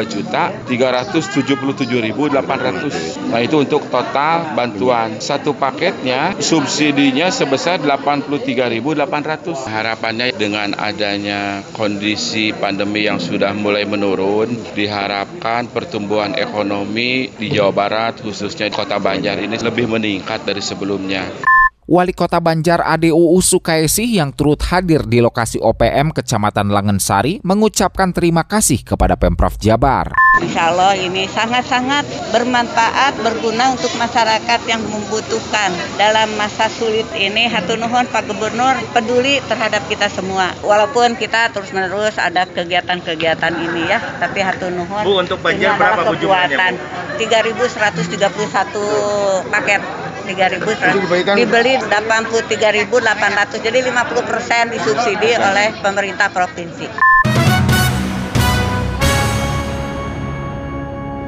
juta 0.09 0.49
377 0.65 1.85
800. 1.85 3.29
Nah 3.29 3.41
itu 3.45 3.57
untuk 3.61 3.85
total 3.93 4.57
bantuan. 4.57 5.21
Satu 5.21 5.53
paketnya 5.53 6.41
subsidinya 6.41 7.29
sebesar 7.29 7.85
83 7.85 8.81
800. 8.81 9.69
Harapannya 9.69 10.33
dengan 10.33 10.73
adanya 10.73 11.61
kondisi 11.77 12.57
pandemi 12.57 13.05
yang 13.05 13.21
sudah 13.21 13.53
mulai 13.53 13.85
menurun, 13.85 14.57
diharapkan 14.73 15.69
pertumbuhan 15.69 16.33
ekonomi 16.33 17.29
di 17.37 17.53
Jawa 17.53 17.73
Barat 17.77 18.25
khususnya 18.25 18.73
di 18.73 18.75
Kota 18.75 18.97
Banjar 18.97 19.37
ini 19.37 19.61
lebih 19.61 19.85
meningkat 19.85 20.49
dari 20.49 20.65
sebelumnya. 20.65 21.58
Wali 21.89 22.13
Kota 22.13 22.37
Banjar 22.37 22.85
ADUU 22.85 23.41
Sukaisi 23.41 24.21
yang 24.21 24.37
turut 24.37 24.61
hadir 24.61 25.09
di 25.09 25.25
lokasi 25.25 25.57
OPM 25.57 26.13
Kecamatan 26.13 26.69
Langensari 26.69 27.41
mengucapkan 27.41 28.13
terima 28.13 28.45
kasih 28.45 28.85
kepada 28.85 29.17
Pemprov 29.17 29.57
Jabar. 29.57 30.13
Insya 30.45 30.69
Allah 30.69 31.01
ini 31.01 31.25
sangat-sangat 31.25 32.05
bermanfaat, 32.29 33.17
berguna 33.25 33.73
untuk 33.73 33.89
masyarakat 33.97 34.61
yang 34.69 34.85
membutuhkan. 34.85 35.73
Dalam 35.97 36.29
masa 36.37 36.69
sulit 36.69 37.09
ini, 37.17 37.49
Hatunuhon 37.49 38.05
Pak 38.13 38.29
Gubernur 38.29 38.77
peduli 38.93 39.41
terhadap 39.49 39.81
kita 39.89 40.13
semua. 40.13 40.53
Walaupun 40.61 41.17
kita 41.17 41.57
terus-menerus 41.57 42.21
ada 42.21 42.45
kegiatan-kegiatan 42.45 43.65
ini 43.65 43.89
ya, 43.89 43.97
tapi 44.21 44.45
Hatunuhon 44.45 45.09
Bu, 45.09 45.25
untuk 45.25 45.41
Banjar 45.41 45.81
berapa 45.81 46.05
kekuatan. 46.05 46.77
3.131 47.17 49.49
paket 49.49 50.08
3.000 50.29 51.33
dibeli 51.33 51.81
83.800 51.81 53.65
jadi 53.65 53.79
50 53.81 54.29
persen 54.29 54.69
disubsidi 54.69 55.33
oleh 55.41 55.73
pemerintah 55.81 56.29
provinsi. 56.29 56.87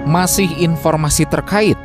Masih 0.04 0.50
informasi 0.60 1.24
terkait 1.30 1.78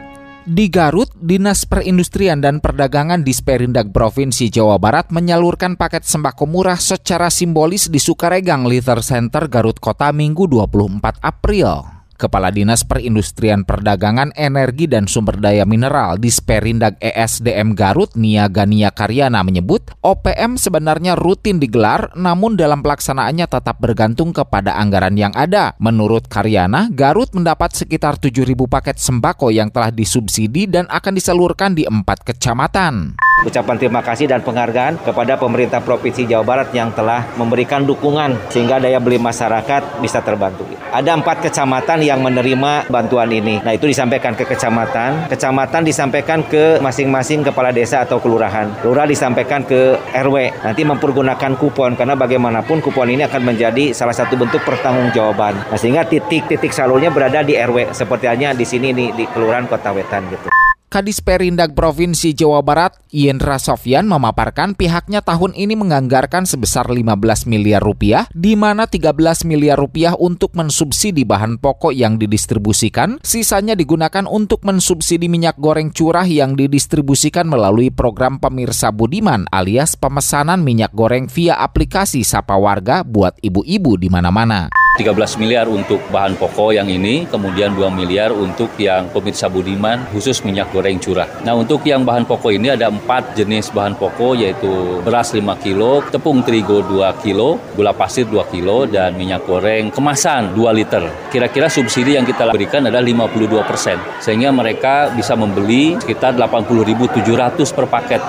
di 0.45 0.69
Garut, 0.69 1.09
Dinas 1.17 1.65
Perindustrian 1.65 2.37
dan 2.37 2.61
Perdagangan 2.61 3.25
di 3.25 3.33
Sperindag 3.33 3.89
Provinsi 3.89 4.49
Jawa 4.53 4.77
Barat 4.77 5.09
menyalurkan 5.09 5.73
paket 5.73 6.05
sembako 6.05 6.45
murah 6.45 6.77
secara 6.77 7.33
simbolis 7.33 7.89
di 7.89 7.97
Sukaregang 7.97 8.69
Liter 8.69 9.01
Center 9.01 9.49
Garut 9.49 9.81
Kota 9.81 10.13
Minggu 10.13 10.45
24 10.45 11.21
April. 11.25 11.94
Kepala 12.15 12.47
Dinas 12.47 12.87
Perindustrian 12.87 13.67
Perdagangan 13.67 14.31
Energi 14.39 14.87
dan 14.87 15.03
Sumber 15.03 15.35
Daya 15.35 15.67
Mineral 15.67 16.15
di 16.15 16.31
Sperindag 16.31 16.95
ESDM 17.03 17.75
Garut 17.75 18.15
Nia 18.15 18.47
Gania 18.47 18.95
Karyana 18.95 19.43
menyebut 19.43 19.91
OPM 19.99 20.55
sebenarnya 20.55 21.19
rutin 21.19 21.59
digelar 21.59 22.15
namun 22.15 22.55
dalam 22.55 22.79
pelaksanaannya 22.79 23.51
tetap 23.51 23.83
bergantung 23.83 24.31
kepada 24.31 24.79
anggaran 24.79 25.19
yang 25.19 25.35
ada. 25.35 25.75
Menurut 25.83 26.31
Karyana, 26.31 26.87
Garut 26.95 27.35
mendapat 27.35 27.75
sekitar 27.75 28.15
7.000 28.15 28.55
paket 28.65 28.95
sembako 28.95 29.51
yang 29.51 29.67
telah 29.67 29.91
disubsidi 29.91 30.71
dan 30.71 30.87
akan 30.87 31.19
disalurkan 31.19 31.75
di 31.75 31.83
empat 31.83 32.23
kecamatan. 32.23 33.19
Ucapan 33.45 33.77
terima 33.77 34.01
kasih 34.01 34.25
dan 34.25 34.41
penghargaan 34.41 35.05
kepada 35.05 35.37
pemerintah 35.37 35.77
Provinsi 35.77 36.25
Jawa 36.25 36.41
Barat 36.41 36.73
yang 36.73 36.89
telah 36.97 37.29
memberikan 37.37 37.85
dukungan 37.85 38.49
sehingga 38.49 38.81
daya 38.81 38.97
beli 38.97 39.21
masyarakat 39.21 40.01
bisa 40.01 40.17
terbantu. 40.25 40.65
Ada 40.89 41.13
empat 41.13 41.45
kecamatan 41.45 42.01
yang 42.01 42.25
menerima 42.25 42.89
bantuan 42.89 43.29
ini. 43.29 43.61
Nah 43.61 43.77
itu 43.77 43.85
disampaikan 43.85 44.33
ke 44.33 44.49
kecamatan, 44.49 45.29
kecamatan 45.29 45.85
disampaikan 45.85 46.41
ke 46.41 46.81
masing-masing 46.81 47.45
kepala 47.45 47.69
desa 47.69 48.01
atau 48.01 48.17
kelurahan, 48.17 48.65
lurah 48.81 49.05
disampaikan 49.05 49.61
ke 49.61 49.93
RW. 50.09 50.65
Nanti 50.65 50.81
mempergunakan 50.81 51.53
kupon 51.61 51.93
karena 51.93 52.17
bagaimanapun 52.17 52.81
kupon 52.81 53.13
ini 53.13 53.29
akan 53.29 53.45
menjadi 53.45 53.93
salah 53.93 54.17
satu 54.17 54.41
bentuk 54.41 54.65
pertanggungjawaban. 54.65 55.69
Nah 55.69 55.77
sehingga 55.77 56.01
titik-titik 56.01 56.73
salurnya 56.73 57.13
berada 57.13 57.45
di 57.45 57.53
RW 57.53 57.93
seperti 57.93 58.25
halnya 58.25 58.57
di 58.57 58.65
sini 58.65 58.89
nih 58.89 59.13
di 59.13 59.23
kelurahan 59.29 59.69
Kota 59.69 59.93
Wetan 59.93 60.25
gitu. 60.33 60.54
Kadis 60.85 61.19
Perindag 61.19 61.73
Provinsi 61.73 62.37
Jawa 62.37 62.61
Barat, 62.61 62.95
Yendra 63.09 63.57
Sofyan 63.57 64.05
memaparkan 64.05 64.77
pihaknya 64.77 65.19
tahun 65.25 65.57
ini 65.57 65.73
menganggarkan 65.73 66.45
sebesar 66.45 66.87
15 66.87 67.49
miliar 67.49 67.81
rupiah, 67.81 68.29
di 68.31 68.53
mana 68.53 68.85
13 68.85 69.49
miliar 69.49 69.81
rupiah 69.81 70.13
untuk 70.13 70.53
mensubsidi 70.53 71.25
bahan 71.25 71.57
pokok 71.57 71.91
yang 71.91 72.21
didistribusikan, 72.21 73.17
sisanya 73.25 73.73
digunakan 73.73 74.29
untuk 74.29 74.61
mensubsidi 74.61 75.25
minyak 75.25 75.57
goreng 75.57 75.89
curah 75.89 76.29
yang 76.29 76.53
didistribusikan 76.53 77.49
melalui 77.49 77.89
program 77.89 78.37
Pemirsa 78.37 78.93
Budiman 78.93 79.49
alias 79.49 79.97
pemesanan 79.97 80.61
minyak 80.61 80.93
goreng 80.93 81.25
via 81.25 81.57
aplikasi 81.59 82.21
Sapa 82.21 82.55
Warga 82.55 83.01
buat 83.01 83.35
ibu-ibu 83.41 83.97
di 83.97 84.07
mana-mana. 84.07 84.84
13 84.95 85.43
miliar 85.43 85.67
untuk 85.67 85.99
bahan 86.07 86.39
pokok 86.39 86.71
yang 86.71 86.87
ini, 86.87 87.27
kemudian 87.27 87.75
2 87.75 87.91
miliar 87.91 88.31
untuk 88.31 88.71
yang 88.79 89.11
pemirsa 89.11 89.51
budiman 89.51 90.07
khusus 90.15 90.39
minyak 90.47 90.71
goreng 90.71 90.95
curah. 91.03 91.27
Nah 91.43 91.51
untuk 91.51 91.83
yang 91.83 92.07
bahan 92.07 92.23
pokok 92.23 92.55
ini 92.55 92.71
ada 92.71 92.87
4 92.87 93.35
jenis 93.35 93.75
bahan 93.75 93.99
pokok 93.99 94.39
yaitu 94.39 95.03
beras 95.03 95.35
5 95.35 95.43
kilo, 95.59 95.99
tepung 96.07 96.39
terigu 96.47 96.79
2 96.79 97.11
kilo, 97.19 97.59
gula 97.75 97.91
pasir 97.91 98.23
2 98.23 98.39
kilo, 98.47 98.87
dan 98.87 99.19
minyak 99.19 99.43
goreng 99.43 99.91
kemasan 99.91 100.55
2 100.55 100.71
liter. 100.71 101.03
Kira-kira 101.27 101.67
subsidi 101.67 102.15
yang 102.15 102.23
kita 102.23 102.55
berikan 102.55 102.87
adalah 102.87 103.03
52 103.03 103.67
persen, 103.67 103.99
sehingga 104.23 104.55
mereka 104.55 105.11
bisa 105.11 105.35
membeli 105.35 105.99
sekitar 105.99 106.39
80.700 106.39 107.75
per 107.75 107.85
paket. 107.91 108.21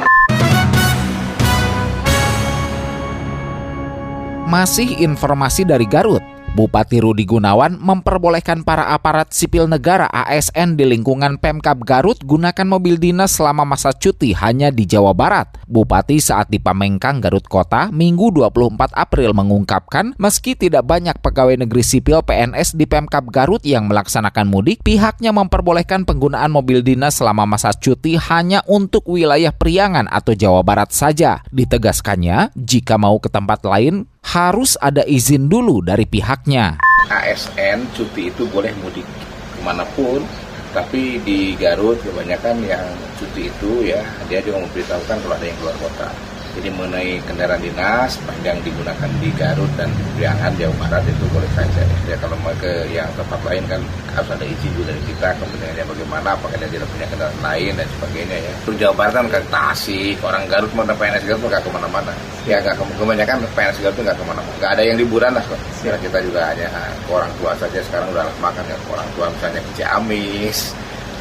Masih 4.46 5.02
informasi 5.02 5.66
dari 5.66 5.86
Garut. 5.90 6.35
Bupati 6.56 7.04
Rudi 7.04 7.28
Gunawan 7.28 7.76
memperbolehkan 7.76 8.64
para 8.64 8.88
aparat 8.96 9.28
sipil 9.28 9.68
negara 9.68 10.08
ASN 10.08 10.80
di 10.80 10.88
lingkungan 10.88 11.36
Pemkab 11.36 11.84
Garut 11.84 12.16
gunakan 12.24 12.64
mobil 12.64 12.96
dinas 12.96 13.36
selama 13.36 13.68
masa 13.68 13.92
cuti 13.92 14.32
hanya 14.32 14.72
di 14.72 14.88
Jawa 14.88 15.12
Barat. 15.12 15.52
Bupati 15.68 16.16
saat 16.16 16.48
di 16.48 16.56
Pamengkang, 16.56 17.20
Garut 17.20 17.44
Kota, 17.44 17.92
Minggu 17.92 18.32
24 18.32 18.88
April 18.96 19.36
mengungkapkan 19.36 20.16
meski 20.16 20.56
tidak 20.56 20.88
banyak 20.88 21.20
pegawai 21.20 21.60
negeri 21.60 21.84
sipil 21.84 22.24
PNS 22.24 22.72
di 22.72 22.88
Pemkab 22.88 23.28
Garut 23.28 23.60
yang 23.60 23.84
melaksanakan 23.84 24.48
mudik, 24.48 24.80
pihaknya 24.80 25.36
memperbolehkan 25.36 26.08
penggunaan 26.08 26.48
mobil 26.48 26.80
dinas 26.80 27.20
selama 27.20 27.44
masa 27.44 27.76
cuti 27.76 28.16
hanya 28.16 28.64
untuk 28.64 29.04
wilayah 29.12 29.52
Priangan 29.52 30.08
atau 30.08 30.32
Jawa 30.32 30.64
Barat 30.64 30.88
saja. 30.96 31.44
Ditegaskannya, 31.52 32.56
jika 32.56 32.96
mau 32.96 33.20
ke 33.20 33.28
tempat 33.28 33.60
lain, 33.60 34.08
harus 34.26 34.74
ada 34.82 35.06
izin 35.06 35.46
dulu 35.46 35.86
dari 35.86 36.02
pihaknya. 36.02 36.82
ASN 37.06 37.86
cuti 37.94 38.34
itu 38.34 38.42
boleh 38.50 38.74
mudik 38.82 39.06
ke 39.54 39.60
mana 39.62 39.86
pun, 39.94 40.26
tapi 40.74 41.22
di 41.22 41.54
Garut 41.54 42.02
kebanyakan 42.02 42.58
yang 42.66 42.82
cuti 43.22 43.46
itu 43.46 43.86
ya 43.86 44.02
dia 44.26 44.42
juga 44.42 44.66
memberitahukan 44.66 45.16
kalau 45.22 45.34
ada 45.38 45.46
yang 45.46 45.58
keluar 45.62 45.76
kota. 45.78 46.08
Jadi 46.56 46.68
mengenai 46.72 47.20
kendaraan 47.28 47.60
dinas 47.60 48.16
yang 48.40 48.56
digunakan 48.64 49.10
di 49.20 49.28
Garut 49.36 49.68
dan 49.76 49.92
Priangan 50.16 50.56
Jawa 50.56 50.72
Barat 50.80 51.04
itu 51.04 51.24
boleh 51.28 51.50
saja. 51.52 51.84
Ya 52.08 52.16
kalau 52.16 52.32
mau 52.40 52.56
ke 52.56 52.88
yang 52.88 53.04
tempat 53.12 53.36
lain 53.44 53.64
kan 53.68 53.80
harus 54.16 54.30
ada 54.32 54.44
izin 54.48 54.72
dulu 54.72 54.88
dari 54.88 55.02
kita 55.04 55.36
kemudiannya 55.36 55.84
bagaimana 55.84 56.32
apakah 56.32 56.56
dia 56.56 56.70
tidak 56.72 56.88
punya 56.88 57.06
kendaraan 57.12 57.40
lain 57.44 57.72
dan 57.76 57.86
sebagainya 58.00 58.36
ya. 58.40 58.52
Untuk 58.64 58.76
Jawa 58.80 58.94
Barat 58.96 59.12
kan 59.20 59.26
ke 59.28 59.40
Tasik, 59.52 60.16
orang 60.24 60.42
Garut 60.48 60.72
mau 60.72 60.88
PNS 60.88 61.24
Garut 61.28 61.44
nggak 61.44 61.60
ke 61.60 61.70
mana-mana. 61.70 62.12
Ya 62.48 62.56
nggak 62.64 62.74
kebanyakan 62.96 63.36
PNS 63.52 63.78
Garut 63.84 63.98
nggak 64.00 64.16
ke 64.16 64.24
mana-mana. 64.24 64.52
Nggak 64.56 64.70
ada 64.72 64.82
yang 64.82 64.96
liburan 64.96 65.32
lah 65.36 65.44
kok. 65.44 65.60
Ya, 65.84 65.94
kita 66.00 66.18
juga 66.24 66.40
hanya 66.48 66.66
ke 67.04 67.10
orang 67.12 67.30
tua 67.36 67.52
saja 67.60 67.78
sekarang 67.84 68.08
udah 68.16 68.24
makan 68.40 68.64
ya 68.64 68.76
ke 68.80 68.88
orang 68.90 69.08
tua 69.12 69.26
misalnya 69.28 69.60
ke 69.60 69.70
Ciamis, 69.76 70.72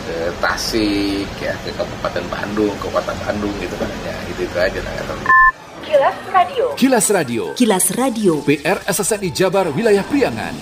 ke 0.06 0.18
Tasik, 0.38 1.28
ya 1.42 1.54
ke 1.66 1.74
Kabupaten 1.74 2.26
Bandung, 2.30 2.74
ke 2.78 2.88
Kota 2.94 3.14
Bandung 3.26 3.52
gitu 3.58 3.74
kan 3.82 3.90
ya 4.06 4.16
itu 4.30 4.46
itu 4.46 4.58
aja 4.58 4.78
nggak 4.78 4.96
terlalu. 5.02 5.34
Kilas 5.86 6.18
Radio. 6.34 6.66
Kilas 6.74 7.08
Radio. 7.14 7.44
Kilas 7.54 7.86
Radio. 7.94 8.34
PR 8.42 8.78
SSNI 8.90 9.30
Jabar 9.30 9.70
Wilayah 9.70 10.06
Priangan. 10.06 10.56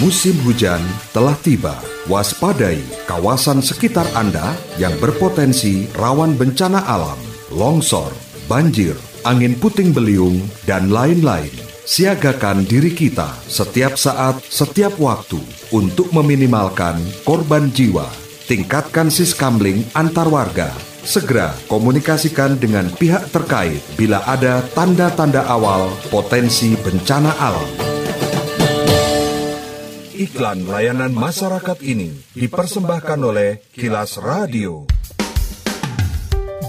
Musim 0.00 0.32
hujan 0.48 0.80
telah 1.12 1.36
tiba. 1.44 1.76
Waspadai 2.08 2.80
kawasan 3.04 3.60
sekitar 3.60 4.08
Anda 4.16 4.56
yang 4.80 4.96
berpotensi 4.96 5.84
rawan 5.92 6.32
bencana 6.40 6.80
alam, 6.88 7.20
longsor, 7.52 8.08
banjir, 8.48 8.96
angin 9.28 9.52
puting 9.60 9.92
beliung, 9.92 10.40
dan 10.64 10.88
lain-lain. 10.88 11.69
Siagakan 11.84 12.64
diri 12.64 12.94
kita 12.94 13.36
setiap 13.44 13.96
saat, 13.96 14.40
setiap 14.46 14.96
waktu 15.00 15.40
untuk 15.74 16.12
meminimalkan 16.14 17.00
korban 17.24 17.72
jiwa. 17.72 18.06
Tingkatkan 18.46 19.14
siskamling 19.14 19.86
antar 19.94 20.26
warga 20.26 20.74
Segera 21.00 21.56
komunikasikan 21.64 22.60
dengan 22.60 22.84
pihak 22.92 23.32
terkait 23.32 23.80
bila 23.96 24.20
ada 24.28 24.60
tanda-tanda 24.76 25.48
awal 25.48 25.88
potensi 26.12 26.76
bencana 26.76 27.32
alam. 27.40 27.70
Iklan 30.12 30.68
layanan 30.68 31.16
masyarakat 31.16 31.80
ini 31.80 32.12
dipersembahkan 32.36 33.20
oleh 33.24 33.64
Kilas 33.72 34.20
Radio. 34.20 34.84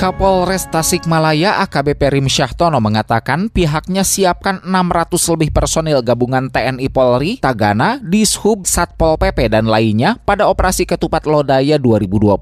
Kapolres 0.00 0.64
Tasikmalaya 0.72 1.60
AKBP 1.60 2.08
Rim 2.08 2.24
Syahtono 2.24 2.80
mengatakan 2.80 3.52
pihaknya 3.52 4.00
siapkan 4.00 4.64
600 4.64 5.12
lebih 5.36 5.52
personil 5.52 6.00
gabungan 6.00 6.48
TNI 6.48 6.88
Polri, 6.88 7.36
Tagana, 7.36 8.00
Dishub, 8.00 8.64
Satpol 8.64 9.20
PP 9.20 9.52
dan 9.52 9.68
lainnya 9.68 10.16
pada 10.24 10.48
operasi 10.48 10.88
Ketupat 10.88 11.28
Lodaya 11.28 11.76
2022. 11.76 12.32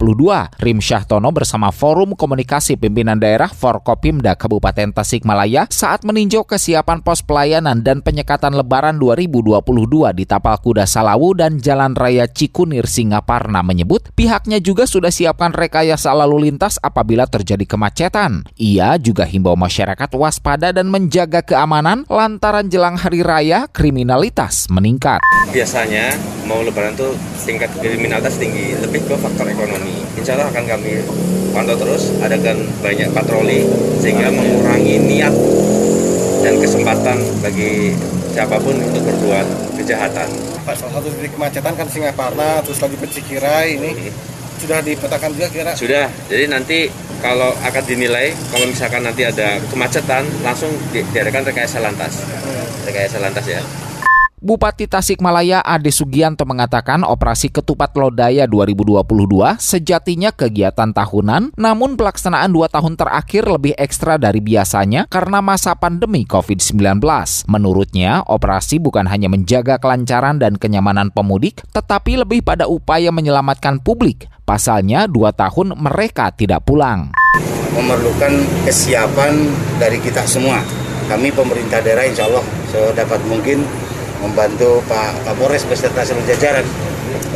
Rim 0.62 0.78
Syahtono 0.78 1.34
bersama 1.34 1.74
Forum 1.74 2.14
Komunikasi 2.14 2.78
Pimpinan 2.78 3.18
Daerah 3.18 3.50
Forkopimda 3.50 4.38
Kabupaten 4.38 4.94
Tasikmalaya 4.94 5.66
saat 5.66 6.06
meninjau 6.06 6.46
kesiapan 6.46 7.02
pos 7.02 7.26
pelayanan 7.26 7.82
dan 7.82 8.06
penyekatan 8.06 8.54
Lebaran 8.54 9.02
2022 9.02 9.58
di 10.14 10.30
Tapal 10.30 10.62
Kuda 10.62 10.86
Salawu 10.86 11.34
dan 11.34 11.58
Jalan 11.58 11.98
Raya 11.98 12.30
Cikunir 12.30 12.86
Singaparna 12.86 13.66
menyebut 13.66 14.14
pihaknya 14.14 14.62
juga 14.62 14.86
sudah 14.86 15.10
siapkan 15.10 15.50
rekayasa 15.50 16.14
lalu 16.14 16.46
lintas 16.46 16.78
apabila 16.78 17.26
terjadi 17.26 17.47
terjadi 17.48 17.64
kemacetan. 17.64 18.44
Ia 18.60 19.00
juga 19.00 19.24
himbau 19.24 19.56
masyarakat 19.56 20.12
waspada 20.20 20.68
dan 20.68 20.92
menjaga 20.92 21.40
keamanan 21.40 22.04
lantaran 22.04 22.68
jelang 22.68 23.00
hari 23.00 23.24
raya 23.24 23.64
kriminalitas 23.72 24.68
meningkat. 24.68 25.24
Biasanya 25.48 26.12
mau 26.44 26.60
lebaran 26.60 26.92
tuh 26.92 27.16
tingkat 27.48 27.72
kriminalitas 27.80 28.36
tinggi, 28.36 28.76
lebih 28.76 29.00
ke 29.08 29.16
faktor 29.16 29.48
ekonomi. 29.48 29.96
Insya 30.20 30.36
Allah 30.36 30.52
akan 30.52 30.64
kami 30.68 31.00
pantau 31.56 31.80
terus, 31.80 32.12
adakan 32.20 32.68
banyak 32.84 33.08
patroli 33.16 33.64
sehingga 34.04 34.28
mengurangi 34.28 35.00
niat 35.08 35.32
dan 36.44 36.60
kesempatan 36.60 37.16
bagi 37.40 37.96
siapa 38.36 38.60
pun 38.60 38.76
untuk 38.76 39.08
berbuat 39.08 39.72
kejahatan. 39.80 40.28
Salah 40.68 41.00
satu 41.00 41.08
titik 41.16 41.32
kemacetan 41.32 41.72
kan 41.80 41.88
Singaparna, 41.88 42.60
terus 42.60 42.76
lagi 42.84 43.00
ke 43.00 43.08
Cikirai 43.08 43.80
ini 43.80 44.12
sudah 44.58 44.78
dipetakan 44.82 45.30
juga 45.32 45.48
kira? 45.48 45.72
Sudah. 45.78 46.06
Jadi 46.26 46.44
nanti 46.50 46.78
kalau 47.22 47.54
akan 47.62 47.82
dinilai 47.86 48.34
kalau 48.50 48.66
misalkan 48.66 49.02
nanti 49.06 49.26
ada 49.26 49.58
kemacetan 49.70 50.26
langsung 50.42 50.70
di, 50.90 51.02
diadakan 51.14 51.46
rekayasa 51.46 51.78
lantas. 51.78 52.26
Rekayasa 52.86 53.18
lantas 53.22 53.46
ya. 53.46 53.62
Bupati 54.38 54.86
Tasikmalaya 54.86 55.66
Ade 55.66 55.90
Sugianto 55.90 56.46
mengatakan 56.46 57.02
operasi 57.02 57.50
Ketupat 57.50 57.90
Lodaya 57.98 58.46
2022 58.46 59.02
sejatinya 59.58 60.30
kegiatan 60.30 60.94
tahunan, 60.94 61.58
namun 61.58 61.98
pelaksanaan 61.98 62.54
dua 62.54 62.70
tahun 62.70 62.94
terakhir 62.94 63.50
lebih 63.50 63.74
ekstra 63.74 64.14
dari 64.14 64.38
biasanya 64.38 65.10
karena 65.10 65.42
masa 65.42 65.74
pandemi 65.74 66.22
COVID-19. 66.22 67.02
Menurutnya, 67.50 68.22
operasi 68.30 68.78
bukan 68.78 69.10
hanya 69.10 69.26
menjaga 69.26 69.82
kelancaran 69.82 70.38
dan 70.38 70.54
kenyamanan 70.54 71.10
pemudik, 71.10 71.66
tetapi 71.74 72.22
lebih 72.22 72.46
pada 72.46 72.70
upaya 72.70 73.10
menyelamatkan 73.10 73.82
publik. 73.82 74.30
Pasalnya, 74.46 75.10
dua 75.10 75.34
tahun 75.34 75.74
mereka 75.74 76.30
tidak 76.30 76.62
pulang. 76.62 77.10
Memerlukan 77.74 78.38
kesiapan 78.62 79.50
dari 79.82 79.98
kita 79.98 80.22
semua. 80.30 80.62
Kami 81.10 81.34
pemerintah 81.34 81.82
daerah 81.82 82.06
insya 82.06 82.30
Allah 82.30 82.44
sedapat 82.70 83.18
mungkin 83.26 83.64
membantu 84.22 84.82
Pak 84.86 85.26
Kapolres 85.26 85.64
beserta 85.66 86.02
seluruh 86.02 86.26
jajaran. 86.26 86.66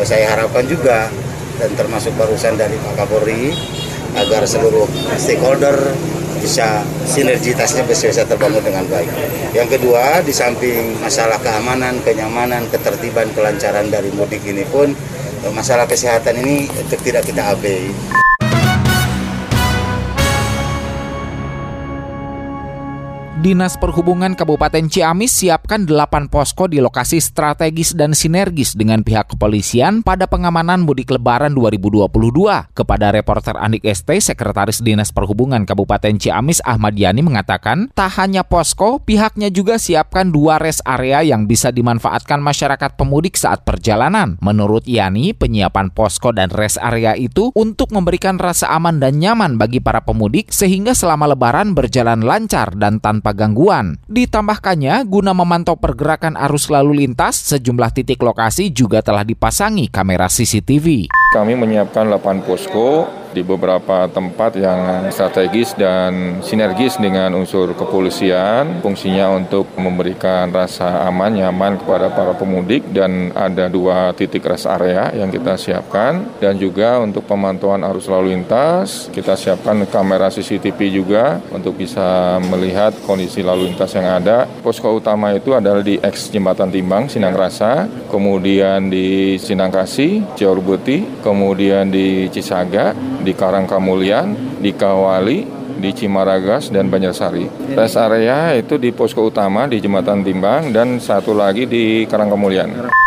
Saya 0.03 0.35
harapkan 0.35 0.67
juga 0.67 1.07
dan 1.61 1.71
termasuk 1.79 2.15
barusan 2.19 2.59
dari 2.59 2.75
Pak 2.81 3.05
Kapolri 3.05 3.55
agar 4.19 4.45
seluruh 4.45 4.85
stakeholder 5.17 5.77
bisa 6.43 6.83
sinergitasnya 7.07 7.87
bisa, 7.87 8.27
terbangun 8.27 8.67
dengan 8.67 8.83
baik. 8.91 9.07
Yang 9.55 9.79
kedua, 9.79 10.27
di 10.27 10.35
samping 10.35 10.99
masalah 10.99 11.39
keamanan, 11.39 12.03
kenyamanan, 12.03 12.67
ketertiban, 12.67 13.31
kelancaran 13.31 13.87
dari 13.87 14.11
mudik 14.11 14.43
ini 14.43 14.67
pun 14.67 14.91
masalah 15.55 15.87
kesehatan 15.87 16.43
ini 16.43 16.67
tidak 17.07 17.23
kita 17.23 17.55
abaikan. 17.55 18.32
Dinas 23.43 23.75
Perhubungan 23.75 24.39
Kabupaten 24.39 24.87
Ciamis 24.87 25.35
siapkan 25.35 25.83
8 25.83 26.31
posko 26.31 26.71
di 26.71 26.79
lokasi 26.79 27.19
strategis 27.19 27.91
dan 27.91 28.15
sinergis 28.15 28.79
dengan 28.79 29.03
pihak 29.03 29.35
kepolisian 29.35 30.07
pada 30.07 30.31
pengamanan 30.31 30.87
mudik 30.87 31.11
lebaran 31.11 31.51
2022. 31.51 32.07
Kepada 32.71 33.11
reporter 33.11 33.59
Andik 33.59 33.83
ST, 33.83 34.07
Sekretaris 34.07 34.79
Dinas 34.79 35.11
Perhubungan 35.11 35.67
Kabupaten 35.67 36.15
Ciamis 36.23 36.63
Ahmad 36.63 36.95
Yani 36.95 37.27
mengatakan, 37.27 37.91
tak 37.99 38.15
hanya 38.23 38.47
posko, 38.47 39.03
pihaknya 39.03 39.51
juga 39.51 39.75
siapkan 39.75 40.31
dua 40.31 40.63
rest 40.63 40.87
area 40.87 41.27
yang 41.27 41.51
bisa 41.51 41.75
dimanfaatkan 41.75 42.39
masyarakat 42.39 42.95
pemudik 42.95 43.35
saat 43.35 43.67
perjalanan. 43.67 44.39
Menurut 44.39 44.87
Yani, 44.87 45.35
penyiapan 45.35 45.91
posko 45.91 46.31
dan 46.31 46.47
rest 46.55 46.79
area 46.79 47.19
itu 47.19 47.51
untuk 47.59 47.91
memberikan 47.91 48.39
rasa 48.39 48.71
aman 48.71 49.03
dan 49.03 49.19
nyaman 49.19 49.59
bagi 49.59 49.83
para 49.83 49.99
pemudik 50.07 50.55
sehingga 50.55 50.95
selama 50.95 51.35
lebaran 51.35 51.75
berjalan 51.75 52.23
lancar 52.23 52.79
dan 52.79 53.03
tanpa 53.03 53.32
gangguan. 53.35 53.99
Ditambahkannya, 54.09 55.05
guna 55.09 55.33
memantau 55.35 55.77
pergerakan 55.77 56.37
arus 56.37 56.69
lalu 56.69 57.05
lintas, 57.05 57.41
sejumlah 57.53 57.91
titik 57.93 58.23
lokasi 58.23 58.71
juga 58.71 59.03
telah 59.03 59.27
dipasangi 59.27 59.91
kamera 59.91 60.31
CCTV. 60.31 61.11
Kami 61.33 61.53
menyiapkan 61.57 62.09
8 62.09 62.45
posko 62.45 63.09
di 63.33 63.41
beberapa 63.41 64.07
tempat 64.09 64.57
yang 64.61 65.09
strategis 65.09 65.73
dan 65.75 66.41
sinergis 66.45 67.01
dengan 67.01 67.33
unsur 67.37 67.73
kepolisian. 67.73 68.85
Fungsinya 68.85 69.33
untuk 69.33 69.73
memberikan 69.77 70.53
rasa 70.53 71.09
aman, 71.09 71.33
nyaman 71.37 71.81
kepada 71.81 72.13
para 72.13 72.37
pemudik 72.37 72.85
dan 72.93 73.33
ada 73.33 73.67
dua 73.73 74.13
titik 74.13 74.45
rest 74.45 74.69
area 74.69 75.11
yang 75.17 75.33
kita 75.33 75.57
siapkan. 75.57 76.29
Dan 76.39 76.61
juga 76.61 77.01
untuk 77.01 77.25
pemantauan 77.25 77.83
arus 77.89 78.07
lalu 78.07 78.37
lintas, 78.37 79.09
kita 79.11 79.35
siapkan 79.35 79.85
kamera 79.89 80.29
CCTV 80.29 80.79
juga 80.93 81.41
untuk 81.51 81.77
bisa 81.77 82.37
melihat 82.53 82.93
kondisi 83.09 83.41
lalu 83.41 83.73
lintas 83.73 83.93
yang 83.97 84.21
ada. 84.21 84.45
Posko 84.61 84.93
utama 84.93 85.33
itu 85.33 85.57
adalah 85.57 85.81
di 85.81 85.97
X 85.99 86.29
Jembatan 86.29 86.69
Timbang, 86.69 87.09
Sinang 87.09 87.35
Rasa, 87.35 87.89
kemudian 88.13 88.93
di 88.93 89.41
Sinangkasi, 89.41 90.37
Ciaur 90.37 90.61
kemudian 91.23 91.89
di 91.89 92.29
Cisaga, 92.29 92.93
di 93.23 93.33
Karangkamulian, 93.33 94.59
di 94.59 94.75
Kawali, 94.75 95.47
di 95.79 95.91
Cimaragas 95.91 96.71
dan 96.71 96.87
Banjarsari. 96.87 97.75
Rest 97.75 97.99
area 97.99 98.55
itu 98.55 98.79
di 98.79 98.95
posko 98.95 99.27
utama 99.27 99.67
di 99.67 99.83
Jembatan 99.83 100.23
Timbang 100.23 100.71
dan 100.71 101.03
satu 101.03 101.35
lagi 101.35 101.67
di 101.67 102.07
Karangkamulian. 102.07 103.02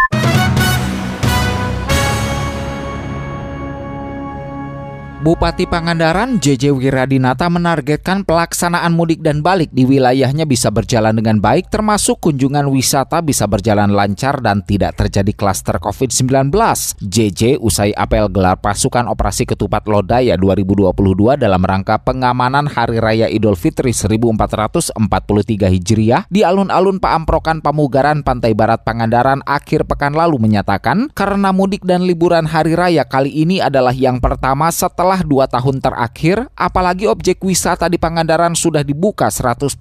Bupati 5.26 5.66
Pangandaran 5.66 6.38
JJ 6.38 6.70
Wiradinata 6.70 7.50
menargetkan 7.50 8.22
pelaksanaan 8.30 8.94
mudik 8.94 9.26
dan 9.26 9.42
balik 9.42 9.74
di 9.74 9.82
wilayahnya 9.82 10.46
bisa 10.46 10.70
berjalan 10.70 11.18
dengan 11.18 11.42
baik 11.42 11.74
termasuk 11.74 12.22
kunjungan 12.22 12.70
wisata 12.70 13.26
bisa 13.26 13.50
berjalan 13.50 13.90
lancar 13.90 14.38
dan 14.38 14.62
tidak 14.62 14.94
terjadi 14.94 15.34
klaster 15.34 15.82
COVID-19. 15.82 16.54
JJ 17.02 17.58
usai 17.58 17.90
apel 17.98 18.30
gelar 18.30 18.62
pasukan 18.62 19.10
operasi 19.10 19.50
ketupat 19.50 19.90
Lodaya 19.90 20.38
2022 20.38 20.94
dalam 21.42 21.66
rangka 21.66 21.98
pengamanan 22.06 22.70
Hari 22.70 23.02
Raya 23.02 23.26
Idul 23.26 23.58
Fitri 23.58 23.98
1443 23.98 24.94
Hijriah 25.74 26.30
di 26.30 26.46
alun-alun 26.46 27.02
Paamprokan 27.02 27.66
Pamugaran 27.66 28.22
Pantai 28.22 28.54
Barat 28.54 28.86
Pangandaran 28.86 29.42
akhir 29.50 29.90
pekan 29.90 30.14
lalu 30.14 30.38
menyatakan 30.38 31.10
karena 31.18 31.50
mudik 31.50 31.82
dan 31.82 32.06
liburan 32.06 32.46
Hari 32.46 32.78
Raya 32.78 33.10
kali 33.10 33.34
ini 33.34 33.58
adalah 33.58 33.90
yang 33.90 34.22
pertama 34.22 34.70
setelah 34.70 35.15
setelah 35.16 35.32
dua 35.32 35.46
tahun 35.48 35.80
terakhir, 35.80 36.52
apalagi 36.60 37.08
objek 37.08 37.40
wisata 37.40 37.88
di 37.88 37.96
Pangandaran 37.96 38.52
sudah 38.52 38.84
dibuka 38.84 39.32
100% 39.32 39.72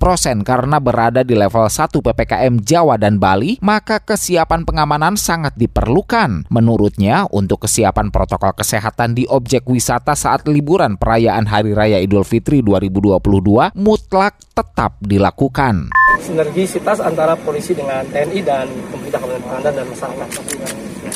karena 0.46 0.78
berada 0.78 1.26
di 1.26 1.34
level 1.34 1.66
1 1.66 1.90
PPKM 1.90 2.62
Jawa 2.62 2.94
dan 2.94 3.18
Bali, 3.18 3.58
maka 3.58 3.98
kesiapan 3.98 4.62
pengamanan 4.62 5.18
sangat 5.18 5.58
diperlukan. 5.58 6.46
Menurutnya, 6.54 7.26
untuk 7.34 7.66
kesiapan 7.66 8.14
protokol 8.14 8.54
kesehatan 8.54 9.18
di 9.18 9.26
objek 9.26 9.66
wisata 9.66 10.14
saat 10.14 10.46
liburan 10.46 10.94
perayaan 10.94 11.50
Hari 11.50 11.74
Raya 11.74 11.98
Idul 11.98 12.22
Fitri 12.22 12.62
2022 12.62 13.74
mutlak 13.74 14.38
tetap 14.54 15.02
dilakukan. 15.02 15.90
Sinergisitas 16.22 17.02
antara 17.02 17.34
polisi 17.34 17.74
dengan 17.74 18.06
TNI 18.06 18.38
dan 18.46 18.70
pemerintah 18.94 19.18
Kabupaten 19.18 19.42
Pangandaran 19.42 19.74
dan 19.82 19.86
masyarakat. 19.90 20.28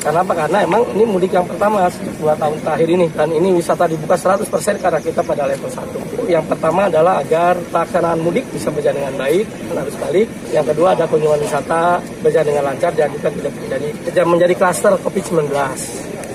Karena 0.08 0.24
apa? 0.24 0.32
Karena 0.32 0.58
emang 0.64 0.88
ini 0.96 1.04
mudik 1.04 1.36
yang 1.36 1.44
pertama 1.44 1.84
dua 2.16 2.32
tahun 2.32 2.56
terakhir 2.64 2.88
ini 2.88 3.12
dan 3.12 3.28
ini 3.28 3.52
wisata 3.52 3.84
dibuka 3.84 4.16
100% 4.16 4.48
karena 4.80 4.96
kita 5.04 5.20
pada 5.20 5.44
level 5.44 5.68
1. 5.68 6.32
Yang 6.32 6.48
pertama 6.48 6.88
adalah 6.88 7.20
agar 7.20 7.60
pelaksanaan 7.68 8.16
mudik 8.24 8.48
bisa 8.48 8.72
berjalan 8.72 9.04
dengan 9.04 9.20
baik 9.20 9.44
dan 9.68 9.76
harus 9.84 9.92
balik. 10.00 10.24
Yang 10.48 10.72
kedua 10.72 10.96
ada 10.96 11.04
kunjungan 11.04 11.44
wisata 11.44 12.00
berjalan 12.24 12.46
dengan 12.48 12.64
lancar 12.72 12.90
dan 12.96 13.12
juga 13.12 13.28
tidak 13.36 13.52
menjadi 13.52 13.88
tidak 14.08 14.24
menjadi 14.24 14.54
klaster 14.56 14.92
COVID-19 14.96 15.52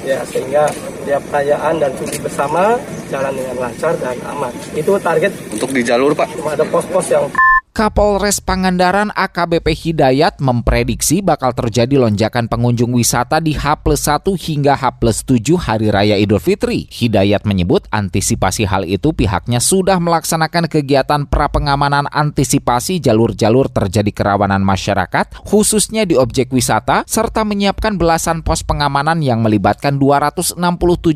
ya 0.06 0.20
sehingga 0.30 0.70
dia 1.10 1.18
perayaan 1.18 1.74
dan 1.82 1.90
cuti 1.98 2.22
bersama 2.22 2.78
jalan 3.10 3.34
dengan 3.34 3.58
lancar 3.58 3.98
dan 3.98 4.14
aman. 4.30 4.54
Itu 4.78 5.02
target 5.02 5.34
untuk 5.50 5.74
di 5.74 5.82
jalur 5.82 6.14
Pak. 6.14 6.30
Cuma 6.38 6.54
ada 6.54 6.62
pos-pos 6.70 7.10
yang 7.10 7.26
Kapolres 7.74 8.38
Pangandaran 8.38 9.10
AKBP 9.18 9.74
Hidayat 9.74 10.38
memprediksi 10.38 11.26
bakal 11.26 11.58
terjadi 11.58 11.98
lonjakan 11.98 12.46
pengunjung 12.46 12.94
wisata 12.94 13.42
di 13.42 13.58
H 13.58 13.82
plus 13.82 14.06
1 14.06 14.30
hingga 14.30 14.78
H 14.78 15.02
plus 15.02 15.26
7 15.26 15.58
Hari 15.58 15.90
Raya 15.90 16.22
Idul 16.22 16.38
Fitri. 16.38 16.86
Hidayat 16.86 17.50
menyebut 17.50 17.90
antisipasi 17.90 18.70
hal 18.70 18.86
itu 18.86 19.18
pihaknya 19.18 19.58
sudah 19.58 19.98
melaksanakan 19.98 20.70
kegiatan 20.70 21.26
pra-pengamanan 21.26 22.06
antisipasi 22.14 23.02
jalur-jalur 23.02 23.74
terjadi 23.74 24.14
kerawanan 24.14 24.62
masyarakat, 24.62 25.34
khususnya 25.42 26.06
di 26.06 26.14
objek 26.14 26.54
wisata, 26.54 27.02
serta 27.10 27.42
menyiapkan 27.42 27.98
belasan 27.98 28.46
pos 28.46 28.62
pengamanan 28.62 29.26
yang 29.26 29.42
melibatkan 29.42 29.98
267 29.98 30.62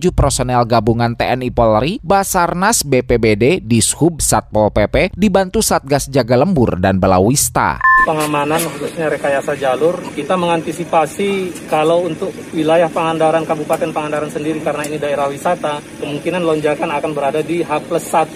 personel 0.10 0.66
gabungan 0.66 1.14
TNI 1.14 1.54
Polri, 1.54 2.02
Basarnas 2.02 2.82
BPBD, 2.82 3.62
Dishub 3.62 4.26
Satpol 4.26 4.74
PP, 4.74 5.14
dibantu 5.14 5.62
Satgas 5.62 6.10
Jaga 6.10 6.47
Lembur 6.48 6.80
dan 6.80 6.96
Belawista. 6.96 7.84
Pengamanan 8.08 8.64
khususnya 8.72 9.12
rekayasa 9.12 9.60
jalur, 9.60 10.00
kita 10.16 10.40
mengantisipasi 10.40 11.52
kalau 11.68 12.08
untuk 12.08 12.32
wilayah 12.56 12.88
Pangandaran, 12.88 13.44
Kabupaten 13.44 13.92
Pangandaran 13.92 14.32
sendiri 14.32 14.64
karena 14.64 14.88
ini 14.88 14.96
daerah 14.96 15.28
wisata, 15.28 15.84
kemungkinan 16.00 16.48
lonjakan 16.48 16.88
akan 16.88 17.12
berada 17.12 17.44
di 17.44 17.68
H 17.68 17.84
plus 17.84 18.08
1 18.16 18.32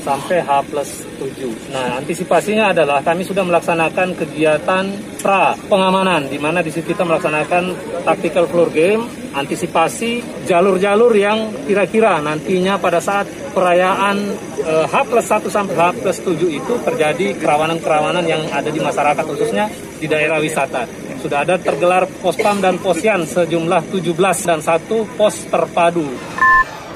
sampai 0.00 0.40
H 0.40 0.64
plus 0.64 1.04
7. 1.20 1.76
Nah, 1.76 2.00
antisipasinya 2.00 2.72
adalah 2.72 3.04
kami 3.04 3.20
sudah 3.20 3.44
melaksanakan 3.44 4.16
kegiatan 4.16 5.11
pra 5.22 5.54
pengamanan, 5.70 6.26
di 6.26 6.36
mana 6.36 6.58
di 6.60 6.74
situ 6.74 6.92
kita 6.92 7.06
melaksanakan 7.06 7.72
tactical 8.02 8.50
floor 8.50 8.68
game, 8.74 9.06
antisipasi 9.32 10.44
jalur-jalur 10.44 11.14
yang 11.14 11.54
kira-kira 11.64 12.18
nantinya 12.18 12.76
pada 12.76 12.98
saat 12.98 13.30
perayaan 13.54 14.18
eh, 14.60 14.86
H 14.90 14.94
plus 15.06 15.26
1 15.30 15.46
sampai 15.46 15.74
H 15.78 15.82
plus 16.02 16.18
7 16.20 16.36
itu 16.50 16.74
terjadi 16.82 17.38
kerawanan-kerawanan 17.38 18.26
yang 18.26 18.42
ada 18.50 18.68
di 18.68 18.82
masyarakat 18.82 19.24
khususnya 19.24 19.70
di 20.02 20.10
daerah 20.10 20.42
wisata. 20.42 20.84
Sudah 21.22 21.46
ada 21.46 21.54
tergelar 21.54 22.10
pospam 22.18 22.58
dan 22.58 22.82
posyan 22.82 23.22
sejumlah 23.22 23.94
17 23.94 24.10
dan 24.42 24.58
satu 24.58 25.06
pos 25.14 25.46
terpadu. 25.46 26.10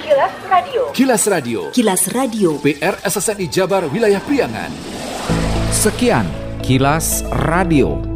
Kilas 0.02 0.34
Radio. 0.50 0.82
Kilas 0.90 1.22
Radio. 1.30 1.60
Kilas 1.70 2.02
Radio. 2.10 2.50
PR 2.58 2.98
SSNI 3.06 3.46
Jabar 3.46 3.86
Wilayah 3.86 4.18
Priangan. 4.18 4.70
Sekian 5.70 6.26
Kilas 6.66 7.22
Radio. 7.46 8.15